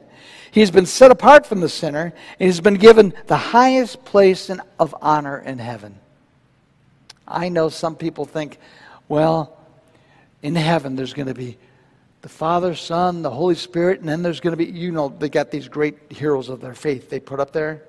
He's 0.52 0.72
been 0.72 0.86
set 0.86 1.12
apart 1.12 1.46
from 1.46 1.60
the 1.60 1.68
sinner, 1.68 2.14
and 2.40 2.48
he's 2.48 2.62
been 2.62 2.76
given 2.76 3.14
the 3.28 3.36
highest 3.36 4.06
place 4.06 4.50
in, 4.50 4.62
of 4.80 4.96
honor 5.02 5.38
in 5.38 5.60
heaven. 5.60 6.00
I 7.28 7.50
know 7.50 7.68
some 7.68 7.98
people 7.98 8.24
think, 8.24 8.58
well, 9.10 9.58
in 10.42 10.56
heaven 10.56 10.96
there's 10.96 11.14
going 11.14 11.28
to 11.28 11.34
be 11.34 11.58
the 12.26 12.30
Father, 12.30 12.74
Son, 12.74 13.22
the 13.22 13.30
Holy 13.30 13.54
Spirit, 13.54 14.00
and 14.00 14.10
then 14.10 14.24
there's 14.24 14.40
going 14.40 14.58
to 14.58 14.58
be, 14.58 14.66
you 14.66 14.92
know, 14.92 15.10
they 15.10 15.30
got 15.30 15.52
these 15.52 15.68
great 15.68 16.12
heroes 16.12 16.50
of 16.50 16.60
their 16.60 16.74
faith 16.74 17.08
they 17.08 17.20
put 17.20 17.40
up 17.40 17.54
there. 17.54 17.84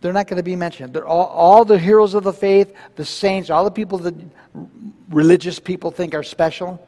They're 0.00 0.12
not 0.12 0.28
going 0.28 0.36
to 0.36 0.44
be 0.44 0.54
mentioned. 0.54 0.94
They're 0.94 1.04
all, 1.04 1.26
all 1.26 1.64
the 1.64 1.80
heroes 1.80 2.14
of 2.14 2.22
the 2.22 2.32
faith, 2.32 2.72
the 2.94 3.04
saints, 3.04 3.50
all 3.50 3.64
the 3.64 3.72
people 3.72 3.98
that 3.98 4.14
religious 5.08 5.58
people 5.58 5.90
think 5.90 6.14
are 6.14 6.22
special. 6.22 6.80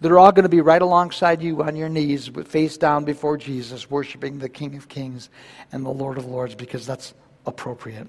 They're 0.00 0.18
all 0.18 0.32
going 0.32 0.42
to 0.42 0.48
be 0.48 0.60
right 0.60 0.82
alongside 0.82 1.40
you 1.40 1.62
on 1.62 1.76
your 1.76 1.88
knees, 1.88 2.26
face 2.46 2.76
down 2.76 3.04
before 3.04 3.36
Jesus, 3.36 3.88
worshiping 3.88 4.40
the 4.40 4.48
King 4.48 4.74
of 4.74 4.88
Kings 4.88 5.30
and 5.70 5.86
the 5.86 5.90
Lord 5.90 6.18
of 6.18 6.24
Lords, 6.24 6.56
because 6.56 6.84
that's 6.84 7.14
appropriate. 7.46 8.08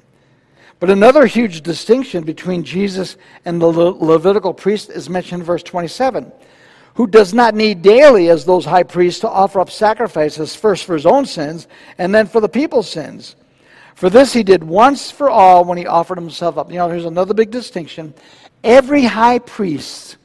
But 0.79 0.89
another 0.89 1.27
huge 1.27 1.61
distinction 1.61 2.23
between 2.23 2.63
Jesus 2.63 3.17
and 3.45 3.61
the 3.61 3.67
Le- 3.67 4.03
Levitical 4.03 4.51
priest 4.51 4.89
is 4.89 5.11
mentioned 5.11 5.41
in 5.41 5.45
verse 5.45 5.61
27 5.61 6.31
who 6.95 7.07
does 7.07 7.33
not 7.33 7.55
need 7.55 7.81
daily, 7.81 8.29
as 8.29 8.45
those 8.45 8.65
high 8.65 8.83
priests, 8.83 9.21
to 9.21 9.29
offer 9.29 9.59
up 9.59 9.69
sacrifices, 9.69 10.55
first 10.55 10.85
for 10.85 10.93
his 10.93 11.05
own 11.05 11.25
sins 11.25 11.67
and 11.97 12.15
then 12.15 12.25
for 12.25 12.41
the 12.41 12.49
people's 12.49 12.89
sins. 12.89 13.35
For 13.95 14.09
this 14.09 14.33
he 14.33 14.43
did 14.43 14.63
once 14.63 15.11
for 15.11 15.29
all 15.29 15.63
when 15.65 15.77
he 15.77 15.85
offered 15.85 16.17
himself 16.17 16.57
up. 16.57 16.71
You 16.71 16.77
know, 16.77 16.89
here's 16.89 17.05
another 17.05 17.33
big 17.33 17.51
distinction. 17.51 18.13
Every 18.63 19.03
high 19.03 19.39
priest, 19.39 20.17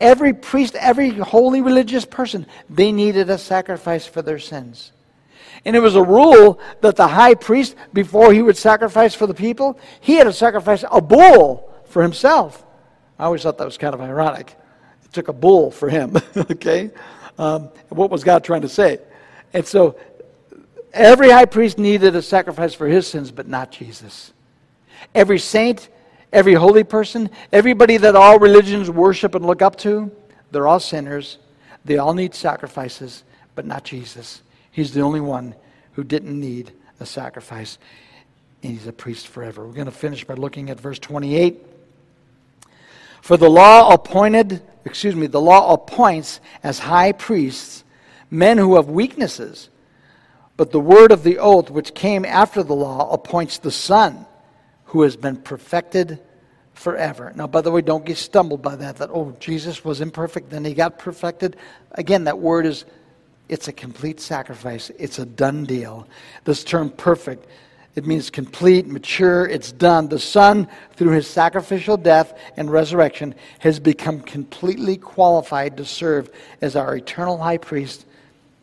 every 0.00 0.32
priest, 0.32 0.74
every 0.76 1.10
holy 1.10 1.60
religious 1.60 2.04
person, 2.04 2.46
they 2.70 2.90
needed 2.90 3.28
a 3.28 3.38
sacrifice 3.38 4.06
for 4.06 4.22
their 4.22 4.38
sins. 4.38 4.92
And 5.64 5.76
it 5.76 5.80
was 5.80 5.94
a 5.94 6.02
rule 6.02 6.58
that 6.80 6.96
the 6.96 7.08
high 7.08 7.34
priest, 7.34 7.76
before 7.92 8.32
he 8.32 8.40
would 8.40 8.56
sacrifice 8.56 9.14
for 9.14 9.26
the 9.26 9.34
people, 9.34 9.78
he 10.00 10.14
had 10.14 10.24
to 10.24 10.32
sacrifice 10.32 10.84
a 10.90 11.02
bull 11.02 11.70
for 11.86 12.02
himself. 12.02 12.64
I 13.18 13.24
always 13.24 13.42
thought 13.42 13.58
that 13.58 13.64
was 13.64 13.76
kind 13.76 13.94
of 13.94 14.00
ironic. 14.00 14.54
It 15.08 15.14
took 15.14 15.28
a 15.28 15.32
bull 15.32 15.70
for 15.70 15.88
him, 15.88 16.16
okay? 16.36 16.90
Um, 17.38 17.70
what 17.88 18.10
was 18.10 18.24
God 18.24 18.44
trying 18.44 18.62
to 18.62 18.68
say? 18.68 18.98
And 19.52 19.66
so 19.66 19.98
every 20.92 21.30
high 21.30 21.46
priest 21.46 21.78
needed 21.78 22.14
a 22.16 22.22
sacrifice 22.22 22.74
for 22.74 22.86
his 22.86 23.06
sins, 23.06 23.30
but 23.30 23.48
not 23.48 23.70
Jesus. 23.70 24.32
Every 25.14 25.38
saint, 25.38 25.88
every 26.32 26.54
holy 26.54 26.84
person, 26.84 27.30
everybody 27.52 27.96
that 27.96 28.16
all 28.16 28.38
religions 28.38 28.90
worship 28.90 29.34
and 29.34 29.46
look 29.46 29.62
up 29.62 29.76
to, 29.76 30.10
they're 30.50 30.66
all 30.66 30.80
sinners. 30.80 31.38
They 31.84 31.98
all 31.98 32.14
need 32.14 32.34
sacrifices, 32.34 33.24
but 33.54 33.64
not 33.64 33.84
Jesus. 33.84 34.42
He's 34.70 34.92
the 34.92 35.00
only 35.00 35.20
one 35.20 35.54
who 35.92 36.04
didn't 36.04 36.38
need 36.38 36.72
a 37.00 37.06
sacrifice, 37.06 37.78
and 38.62 38.72
he's 38.72 38.86
a 38.86 38.92
priest 38.92 39.28
forever. 39.28 39.66
We're 39.66 39.72
going 39.72 39.86
to 39.86 39.90
finish 39.90 40.24
by 40.24 40.34
looking 40.34 40.70
at 40.70 40.80
verse 40.80 40.98
28. 40.98 41.64
For 43.22 43.36
the 43.36 43.48
law 43.48 43.92
appointed, 43.92 44.62
excuse 44.88 45.14
me, 45.14 45.26
the 45.26 45.40
law 45.40 45.72
appoints 45.72 46.40
as 46.62 46.78
high 46.78 47.12
priests 47.12 47.84
men 48.30 48.58
who 48.58 48.76
have 48.76 48.88
weaknesses. 48.88 49.70
But 50.56 50.72
the 50.72 50.80
word 50.80 51.12
of 51.12 51.22
the 51.22 51.38
oath, 51.38 51.70
which 51.70 51.94
came 51.94 52.24
after 52.24 52.62
the 52.62 52.74
law, 52.74 53.12
appoints 53.12 53.58
the 53.58 53.70
Son 53.70 54.26
who 54.86 55.02
has 55.02 55.16
been 55.16 55.36
perfected 55.36 56.18
forever. 56.74 57.32
Now, 57.36 57.46
by 57.46 57.60
the 57.60 57.70
way, 57.70 57.80
don't 57.80 58.04
get 58.04 58.16
stumbled 58.16 58.62
by 58.62 58.76
that, 58.76 58.96
that, 58.96 59.10
oh, 59.12 59.36
Jesus 59.38 59.84
was 59.84 60.00
imperfect, 60.00 60.50
then 60.50 60.64
he 60.64 60.74
got 60.74 60.98
perfected. 60.98 61.56
Again, 61.92 62.24
that 62.24 62.38
word 62.38 62.66
is 62.66 62.84
it's 63.48 63.68
a 63.68 63.72
complete 63.72 64.20
sacrifice. 64.20 64.90
It's 64.98 65.18
a 65.18 65.24
done 65.24 65.64
deal. 65.64 66.06
This 66.44 66.62
term 66.62 66.90
perfect, 66.90 67.46
it 67.98 68.06
means 68.06 68.30
complete, 68.30 68.86
mature, 68.86 69.44
it's 69.44 69.72
done. 69.72 70.08
The 70.08 70.20
Son, 70.20 70.68
through 70.92 71.10
his 71.10 71.26
sacrificial 71.26 71.96
death 71.96 72.38
and 72.56 72.70
resurrection, 72.70 73.34
has 73.58 73.80
become 73.80 74.20
completely 74.20 74.96
qualified 74.96 75.76
to 75.78 75.84
serve 75.84 76.30
as 76.60 76.76
our 76.76 76.94
eternal 76.94 77.36
high 77.36 77.58
priest 77.58 78.06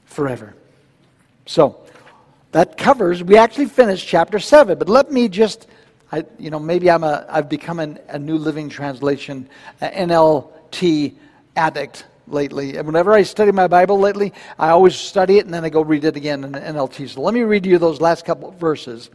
forever. 0.06 0.56
So, 1.46 1.82
that 2.54 2.78
covers, 2.78 3.26
we 3.26 3.36
actually 3.36 3.66
finished 3.66 4.08
chapter 4.08 4.40
7, 4.40 4.80
but 4.80 4.88
let 4.88 5.12
me 5.12 5.28
just, 5.28 5.68
I, 6.14 6.24
you 6.40 6.50
know, 6.50 6.60
maybe 6.60 6.90
I'm 6.90 7.04
a, 7.04 7.26
I've 7.30 7.50
become 7.50 7.80
an, 7.80 8.00
a 8.08 8.18
New 8.18 8.38
Living 8.38 8.70
Translation, 8.70 9.50
NLT 9.82 11.14
addict 11.58 12.06
lately. 12.28 12.78
And 12.78 12.88
whenever 12.88 13.12
I 13.12 13.24
study 13.24 13.52
my 13.52 13.68
Bible 13.68 14.00
lately, 14.00 14.32
I 14.58 14.70
always 14.70 14.96
study 14.96 15.40
it 15.40 15.46
and 15.46 15.54
then 15.54 15.66
I 15.66 15.70
go 15.70 15.82
read 15.82 16.06
it 16.06 16.16
again 16.16 16.46
in 16.46 16.54
the 16.54 16.62
NLT. 16.62 17.10
So 17.10 17.20
let 17.20 17.34
me 17.34 17.42
read 17.42 17.66
you 17.66 17.78
those 17.78 18.00
last 18.00 18.24
couple 18.24 18.48
of 18.48 18.56
verses 18.56 19.10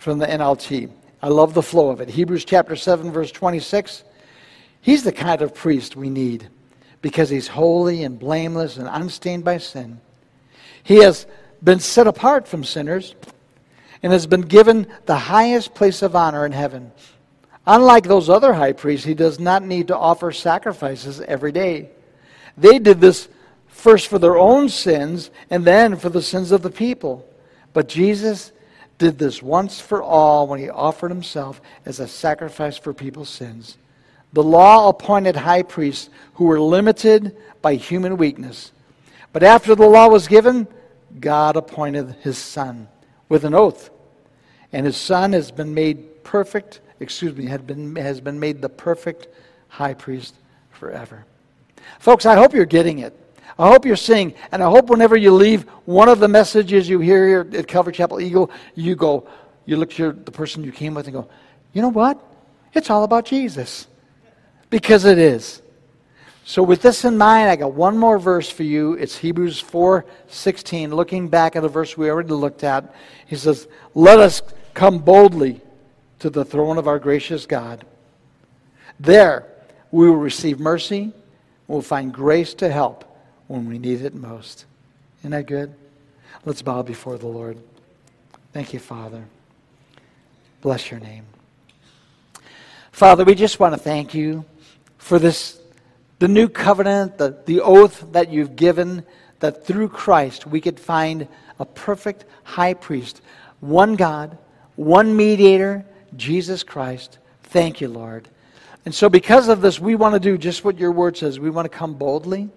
from 0.00 0.18
the 0.18 0.26
NLT. 0.26 0.90
I 1.22 1.28
love 1.28 1.52
the 1.52 1.62
flow 1.62 1.90
of 1.90 2.00
it. 2.00 2.08
Hebrews 2.08 2.46
chapter 2.46 2.74
7, 2.74 3.12
verse 3.12 3.30
26. 3.30 4.02
He's 4.80 5.04
the 5.04 5.12
kind 5.12 5.42
of 5.42 5.54
priest 5.54 5.94
we 5.94 6.08
need 6.08 6.48
because 7.02 7.28
he's 7.28 7.48
holy 7.48 8.02
and 8.02 8.18
blameless 8.18 8.78
and 8.78 8.88
unstained 8.90 9.44
by 9.44 9.58
sin. 9.58 10.00
He 10.82 11.02
has 11.02 11.26
been 11.62 11.80
set 11.80 12.06
apart 12.06 12.48
from 12.48 12.64
sinners 12.64 13.14
and 14.02 14.10
has 14.10 14.26
been 14.26 14.40
given 14.40 14.86
the 15.04 15.16
highest 15.16 15.74
place 15.74 16.00
of 16.00 16.16
honor 16.16 16.46
in 16.46 16.52
heaven. 16.52 16.92
Unlike 17.66 18.04
those 18.04 18.30
other 18.30 18.54
high 18.54 18.72
priests, 18.72 19.04
he 19.04 19.12
does 19.12 19.38
not 19.38 19.62
need 19.62 19.88
to 19.88 19.96
offer 19.96 20.32
sacrifices 20.32 21.20
every 21.20 21.52
day. 21.52 21.90
They 22.56 22.78
did 22.78 23.02
this 23.02 23.28
first 23.66 24.08
for 24.08 24.18
their 24.18 24.38
own 24.38 24.70
sins 24.70 25.30
and 25.50 25.62
then 25.62 25.96
for 25.96 26.08
the 26.08 26.22
sins 26.22 26.52
of 26.52 26.62
the 26.62 26.70
people. 26.70 27.28
But 27.74 27.86
Jesus 27.86 28.52
did 29.00 29.18
this 29.18 29.42
once 29.42 29.80
for 29.80 30.02
all 30.02 30.46
when 30.46 30.60
he 30.60 30.68
offered 30.68 31.10
himself 31.10 31.60
as 31.86 31.98
a 31.98 32.06
sacrifice 32.06 32.76
for 32.76 32.92
people's 32.92 33.30
sins. 33.30 33.78
The 34.34 34.42
law 34.42 34.90
appointed 34.90 35.34
high 35.34 35.62
priests 35.62 36.10
who 36.34 36.44
were 36.44 36.60
limited 36.60 37.34
by 37.62 37.74
human 37.74 38.18
weakness. 38.18 38.72
But 39.32 39.42
after 39.42 39.74
the 39.74 39.88
law 39.88 40.08
was 40.08 40.28
given, 40.28 40.68
God 41.18 41.56
appointed 41.56 42.14
his 42.20 42.36
son 42.36 42.88
with 43.28 43.44
an 43.44 43.54
oath. 43.54 43.90
And 44.70 44.84
his 44.84 44.98
son 44.98 45.32
has 45.32 45.50
been 45.50 45.72
made 45.72 46.22
perfect, 46.22 46.80
excuse 47.00 47.34
me, 47.34 47.46
had 47.46 47.66
been, 47.66 47.96
has 47.96 48.20
been 48.20 48.38
made 48.38 48.60
the 48.60 48.68
perfect 48.68 49.28
high 49.68 49.94
priest 49.94 50.34
forever. 50.70 51.24
Folks, 51.98 52.26
I 52.26 52.36
hope 52.36 52.52
you're 52.52 52.66
getting 52.66 52.98
it. 52.98 53.18
I 53.60 53.68
hope 53.68 53.84
you're 53.84 53.96
seeing, 53.96 54.34
and 54.52 54.62
I 54.62 54.70
hope 54.70 54.88
whenever 54.88 55.16
you 55.16 55.32
leave 55.32 55.64
one 55.84 56.08
of 56.08 56.18
the 56.18 56.28
messages 56.28 56.88
you 56.88 57.00
hear 57.00 57.26
here 57.26 57.58
at 57.58 57.66
Calvary 57.66 57.92
Chapel 57.92 58.20
Eagle, 58.20 58.50
you 58.74 58.96
go, 58.96 59.28
you 59.66 59.76
look 59.76 59.98
at 60.00 60.24
the 60.24 60.32
person 60.32 60.64
you 60.64 60.72
came 60.72 60.94
with 60.94 61.06
and 61.06 61.14
go, 61.14 61.28
you 61.72 61.82
know 61.82 61.88
what? 61.88 62.18
It's 62.74 62.90
all 62.90 63.04
about 63.04 63.24
Jesus. 63.24 63.86
Because 64.70 65.04
it 65.04 65.18
is. 65.18 65.62
So 66.44 66.62
with 66.62 66.82
this 66.82 67.04
in 67.04 67.18
mind, 67.18 67.50
I 67.50 67.56
got 67.56 67.74
one 67.74 67.98
more 67.98 68.18
verse 68.18 68.48
for 68.48 68.62
you. 68.62 68.94
It's 68.94 69.16
Hebrews 69.16 69.62
4:16, 69.62 70.92
looking 70.92 71.28
back 71.28 71.54
at 71.54 71.64
a 71.64 71.68
verse 71.68 71.96
we 71.96 72.10
already 72.10 72.30
looked 72.30 72.64
at. 72.64 72.92
He 73.26 73.36
says, 73.36 73.68
"Let 73.94 74.18
us 74.18 74.42
come 74.74 74.98
boldly 74.98 75.60
to 76.20 76.30
the 76.30 76.44
throne 76.44 76.78
of 76.78 76.88
our 76.88 76.98
gracious 76.98 77.46
God. 77.46 77.84
There 78.98 79.46
we 79.90 80.08
will 80.08 80.16
receive 80.16 80.58
mercy 80.58 81.12
We'll 81.70 81.82
find 81.82 82.12
grace 82.12 82.52
to 82.54 82.68
help 82.68 83.04
when 83.50 83.68
we 83.68 83.80
need 83.80 84.00
it 84.02 84.14
most. 84.14 84.64
Isn't 85.22 85.32
that 85.32 85.46
good? 85.46 85.74
Let's 86.44 86.62
bow 86.62 86.82
before 86.82 87.18
the 87.18 87.26
Lord. 87.26 87.58
Thank 88.52 88.72
you, 88.72 88.78
Father. 88.78 89.24
Bless 90.60 90.88
your 90.88 91.00
name. 91.00 91.24
Father, 92.92 93.24
we 93.24 93.34
just 93.34 93.58
want 93.58 93.74
to 93.74 93.80
thank 93.80 94.14
you 94.14 94.44
for 94.98 95.18
this, 95.18 95.60
the 96.20 96.28
new 96.28 96.48
covenant, 96.48 97.18
the, 97.18 97.36
the 97.46 97.60
oath 97.60 98.06
that 98.12 98.30
you've 98.30 98.54
given, 98.54 99.04
that 99.40 99.66
through 99.66 99.88
Christ 99.88 100.46
we 100.46 100.60
could 100.60 100.78
find 100.78 101.26
a 101.58 101.64
perfect 101.64 102.26
high 102.44 102.74
priest, 102.74 103.20
one 103.58 103.96
God, 103.96 104.38
one 104.76 105.16
mediator, 105.16 105.84
Jesus 106.16 106.62
Christ. 106.62 107.18
Thank 107.42 107.80
you, 107.80 107.88
Lord. 107.88 108.28
And 108.84 108.94
so, 108.94 109.08
because 109.08 109.48
of 109.48 109.60
this, 109.60 109.80
we 109.80 109.96
want 109.96 110.14
to 110.14 110.20
do 110.20 110.38
just 110.38 110.64
what 110.64 110.78
your 110.78 110.92
word 110.92 111.16
says. 111.16 111.40
We 111.40 111.50
want 111.50 111.64
to 111.64 111.76
come 111.76 111.94
boldly. 111.94 112.48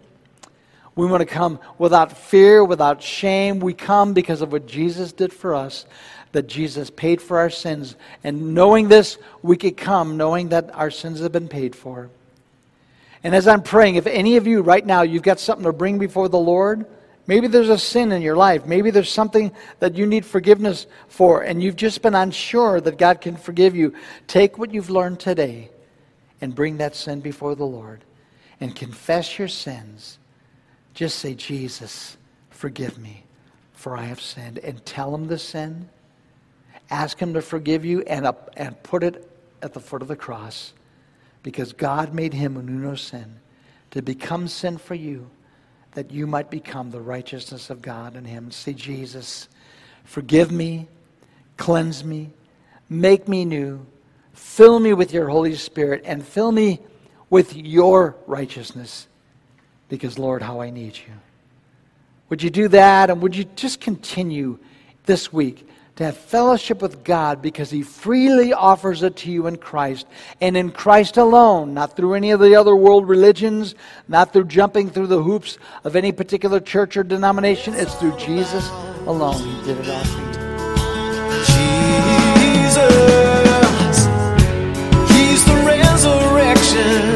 We 0.95 1.07
want 1.07 1.21
to 1.21 1.25
come 1.25 1.59
without 1.77 2.17
fear, 2.17 2.63
without 2.63 3.01
shame. 3.01 3.59
We 3.59 3.73
come 3.73 4.13
because 4.13 4.41
of 4.41 4.51
what 4.51 4.67
Jesus 4.67 5.11
did 5.11 5.33
for 5.33 5.55
us, 5.55 5.85
that 6.33 6.47
Jesus 6.47 6.89
paid 6.89 7.21
for 7.21 7.39
our 7.39 7.49
sins. 7.49 7.95
And 8.23 8.53
knowing 8.53 8.89
this, 8.89 9.17
we 9.41 9.57
could 9.57 9.77
come 9.77 10.17
knowing 10.17 10.49
that 10.49 10.73
our 10.75 10.91
sins 10.91 11.19
have 11.21 11.31
been 11.31 11.47
paid 11.47 11.75
for. 11.75 12.09
And 13.23 13.33
as 13.33 13.47
I'm 13.47 13.63
praying, 13.63 13.95
if 13.95 14.05
any 14.05 14.35
of 14.35 14.45
you 14.45 14.61
right 14.61 14.85
now, 14.85 15.01
you've 15.01 15.23
got 15.23 15.39
something 15.39 15.63
to 15.63 15.73
bring 15.73 15.97
before 15.97 16.29
the 16.29 16.37
Lord, 16.37 16.85
maybe 17.25 17.47
there's 17.47 17.69
a 17.69 17.77
sin 17.77 18.11
in 18.11 18.21
your 18.21 18.35
life, 18.35 18.65
maybe 18.65 18.91
there's 18.91 19.11
something 19.11 19.51
that 19.79 19.95
you 19.95 20.05
need 20.05 20.25
forgiveness 20.25 20.87
for, 21.07 21.41
and 21.41 21.63
you've 21.63 21.77
just 21.77 22.01
been 22.01 22.15
unsure 22.15 22.81
that 22.81 22.97
God 22.97 23.21
can 23.21 23.37
forgive 23.37 23.75
you, 23.75 23.93
take 24.27 24.57
what 24.57 24.73
you've 24.73 24.89
learned 24.89 25.21
today 25.21 25.69
and 26.41 26.53
bring 26.53 26.77
that 26.77 26.95
sin 26.95 27.21
before 27.21 27.55
the 27.55 27.65
Lord 27.65 28.03
and 28.59 28.75
confess 28.75 29.39
your 29.39 29.47
sins. 29.47 30.19
Just 30.93 31.19
say, 31.19 31.33
Jesus, 31.33 32.17
forgive 32.49 32.97
me, 32.97 33.23
for 33.73 33.97
I 33.97 34.03
have 34.03 34.21
sinned. 34.21 34.59
And 34.59 34.85
tell 34.85 35.13
him 35.13 35.27
the 35.27 35.39
sin. 35.39 35.89
Ask 36.89 37.19
him 37.19 37.33
to 37.33 37.41
forgive 37.41 37.83
you 37.83 38.01
and, 38.01 38.27
and 38.55 38.81
put 38.83 39.03
it 39.03 39.29
at 39.61 39.73
the 39.73 39.79
foot 39.79 40.01
of 40.01 40.07
the 40.07 40.15
cross 40.15 40.73
because 41.41 41.73
God 41.73 42.13
made 42.13 42.33
him 42.33 42.55
who 42.55 42.61
knew 42.61 42.79
no 42.79 42.95
sin 42.95 43.39
to 43.91 44.01
become 44.01 44.47
sin 44.47 44.77
for 44.77 44.95
you 44.95 45.29
that 45.93 46.11
you 46.11 46.27
might 46.27 46.49
become 46.49 46.91
the 46.91 47.01
righteousness 47.01 47.69
of 47.69 47.81
God 47.81 48.15
in 48.15 48.25
him. 48.25 48.51
Say, 48.51 48.73
Jesus, 48.73 49.47
forgive 50.03 50.51
me, 50.51 50.87
cleanse 51.57 52.03
me, 52.03 52.31
make 52.89 53.27
me 53.27 53.45
new, 53.45 53.85
fill 54.33 54.79
me 54.79 54.93
with 54.93 55.13
your 55.13 55.29
Holy 55.29 55.55
Spirit, 55.55 56.01
and 56.05 56.25
fill 56.25 56.51
me 56.51 56.79
with 57.29 57.55
your 57.55 58.15
righteousness 58.25 59.07
because, 59.93 60.17
Lord, 60.17 60.41
how 60.41 60.59
I 60.59 60.71
need 60.71 60.97
you. 60.97 61.13
Would 62.29 62.41
you 62.41 62.49
do 62.49 62.67
that? 62.69 63.11
And 63.11 63.21
would 63.21 63.35
you 63.35 63.43
just 63.55 63.79
continue 63.79 64.57
this 65.05 65.31
week 65.31 65.69
to 65.97 66.05
have 66.05 66.17
fellowship 66.17 66.81
with 66.81 67.03
God 67.03 67.43
because 67.43 67.69
He 67.69 67.83
freely 67.83 68.53
offers 68.53 69.03
it 69.03 69.15
to 69.17 69.31
you 69.31 69.45
in 69.45 69.57
Christ 69.57 70.07
and 70.41 70.57
in 70.57 70.71
Christ 70.71 71.17
alone, 71.17 71.75
not 71.75 71.95
through 71.95 72.15
any 72.15 72.31
of 72.31 72.39
the 72.39 72.55
other 72.55 72.75
world 72.75 73.07
religions, 73.07 73.75
not 74.07 74.33
through 74.33 74.45
jumping 74.45 74.89
through 74.89 75.05
the 75.05 75.21
hoops 75.21 75.59
of 75.83 75.95
any 75.95 76.11
particular 76.11 76.59
church 76.59 76.97
or 76.97 77.03
denomination. 77.03 77.75
It's 77.75 77.93
through 77.93 78.17
Jesus 78.17 78.67
alone. 79.05 79.43
He 79.43 79.65
did 79.65 79.77
it 79.77 79.89
all 79.89 80.03
for 80.05 80.21
you. 80.21 80.33
Jesus, 82.65 82.87
He's 85.11 85.45
the 85.45 85.53
resurrection. 85.67 87.12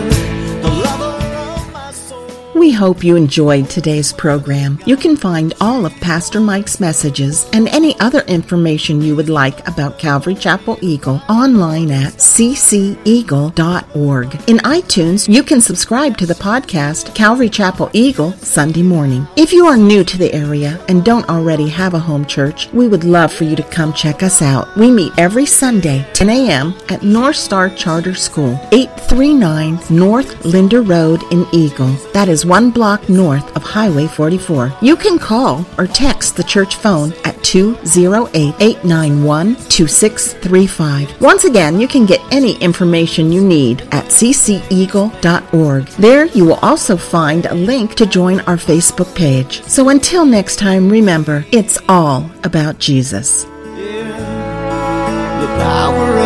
We 2.57 2.71
hope 2.71 3.03
you 3.03 3.15
enjoyed 3.15 3.69
today's 3.69 4.11
program. 4.11 4.79
You 4.83 4.97
can 4.97 5.15
find 5.15 5.53
all 5.61 5.85
of 5.85 5.93
Pastor 6.01 6.39
Mike's 6.39 6.79
messages 6.79 7.47
and 7.53 7.67
any 7.67 7.97
other 7.99 8.21
information 8.21 8.99
you 8.99 9.15
would 9.15 9.29
like 9.29 9.67
about 9.67 9.99
Calvary 9.99 10.33
Chapel 10.33 10.75
Eagle 10.81 11.21
online 11.29 11.91
at 11.91 12.13
cceagle.org. 12.13 13.05
In 14.49 14.57
iTunes, 14.57 15.31
you 15.31 15.43
can 15.43 15.61
subscribe 15.61 16.17
to 16.17 16.25
the 16.25 16.33
podcast 16.33 17.13
Calvary 17.13 17.47
Chapel 17.47 17.91
Eagle 17.93 18.31
Sunday 18.33 18.81
morning. 18.81 19.27
If 19.35 19.53
you 19.53 19.67
are 19.67 19.77
new 19.77 20.03
to 20.05 20.17
the 20.17 20.33
area 20.33 20.83
and 20.89 21.05
don't 21.05 21.29
already 21.29 21.69
have 21.69 21.93
a 21.93 21.99
home 21.99 22.25
church, 22.25 22.73
we 22.73 22.87
would 22.87 23.03
love 23.03 23.31
for 23.31 23.43
you 23.43 23.55
to 23.55 23.61
come 23.63 23.93
check 23.93 24.23
us 24.23 24.41
out. 24.41 24.75
We 24.75 24.89
meet 24.89 25.13
every 25.19 25.45
Sunday, 25.45 26.07
10 26.13 26.29
a.m. 26.31 26.73
at 26.89 27.03
North 27.03 27.35
Star 27.35 27.69
Charter 27.69 28.15
School, 28.15 28.59
839 28.71 29.79
North 29.91 30.43
Linder 30.43 30.81
Road 30.81 31.21
in 31.31 31.45
Eagle. 31.53 31.93
That 32.13 32.27
is 32.27 32.46
one 32.47 32.71
block 32.71 33.09
north 33.09 33.55
of 33.55 33.63
Highway 33.63 34.07
44. 34.07 34.73
You 34.81 34.95
can 34.95 35.19
call 35.19 35.65
or 35.77 35.87
text 35.87 36.35
the 36.35 36.43
church 36.43 36.75
phone 36.75 37.13
at 37.25 37.41
208 37.43 38.55
891 38.59 39.55
2635. 39.69 41.21
Once 41.21 41.43
again, 41.43 41.79
you 41.79 41.87
can 41.87 42.05
get 42.05 42.21
any 42.31 42.57
information 42.59 43.31
you 43.31 43.43
need 43.43 43.81
at 43.91 44.05
cceagle.org. 44.05 45.87
There 45.87 46.25
you 46.25 46.45
will 46.45 46.59
also 46.61 46.97
find 46.97 47.45
a 47.45 47.53
link 47.53 47.95
to 47.95 48.05
join 48.05 48.39
our 48.41 48.57
Facebook 48.57 49.13
page. 49.15 49.63
So 49.63 49.89
until 49.89 50.25
next 50.25 50.57
time, 50.57 50.89
remember, 50.89 51.45
it's 51.51 51.77
all 51.89 52.29
about 52.43 52.79
Jesus. 52.79 53.45
Yeah, 53.77 56.16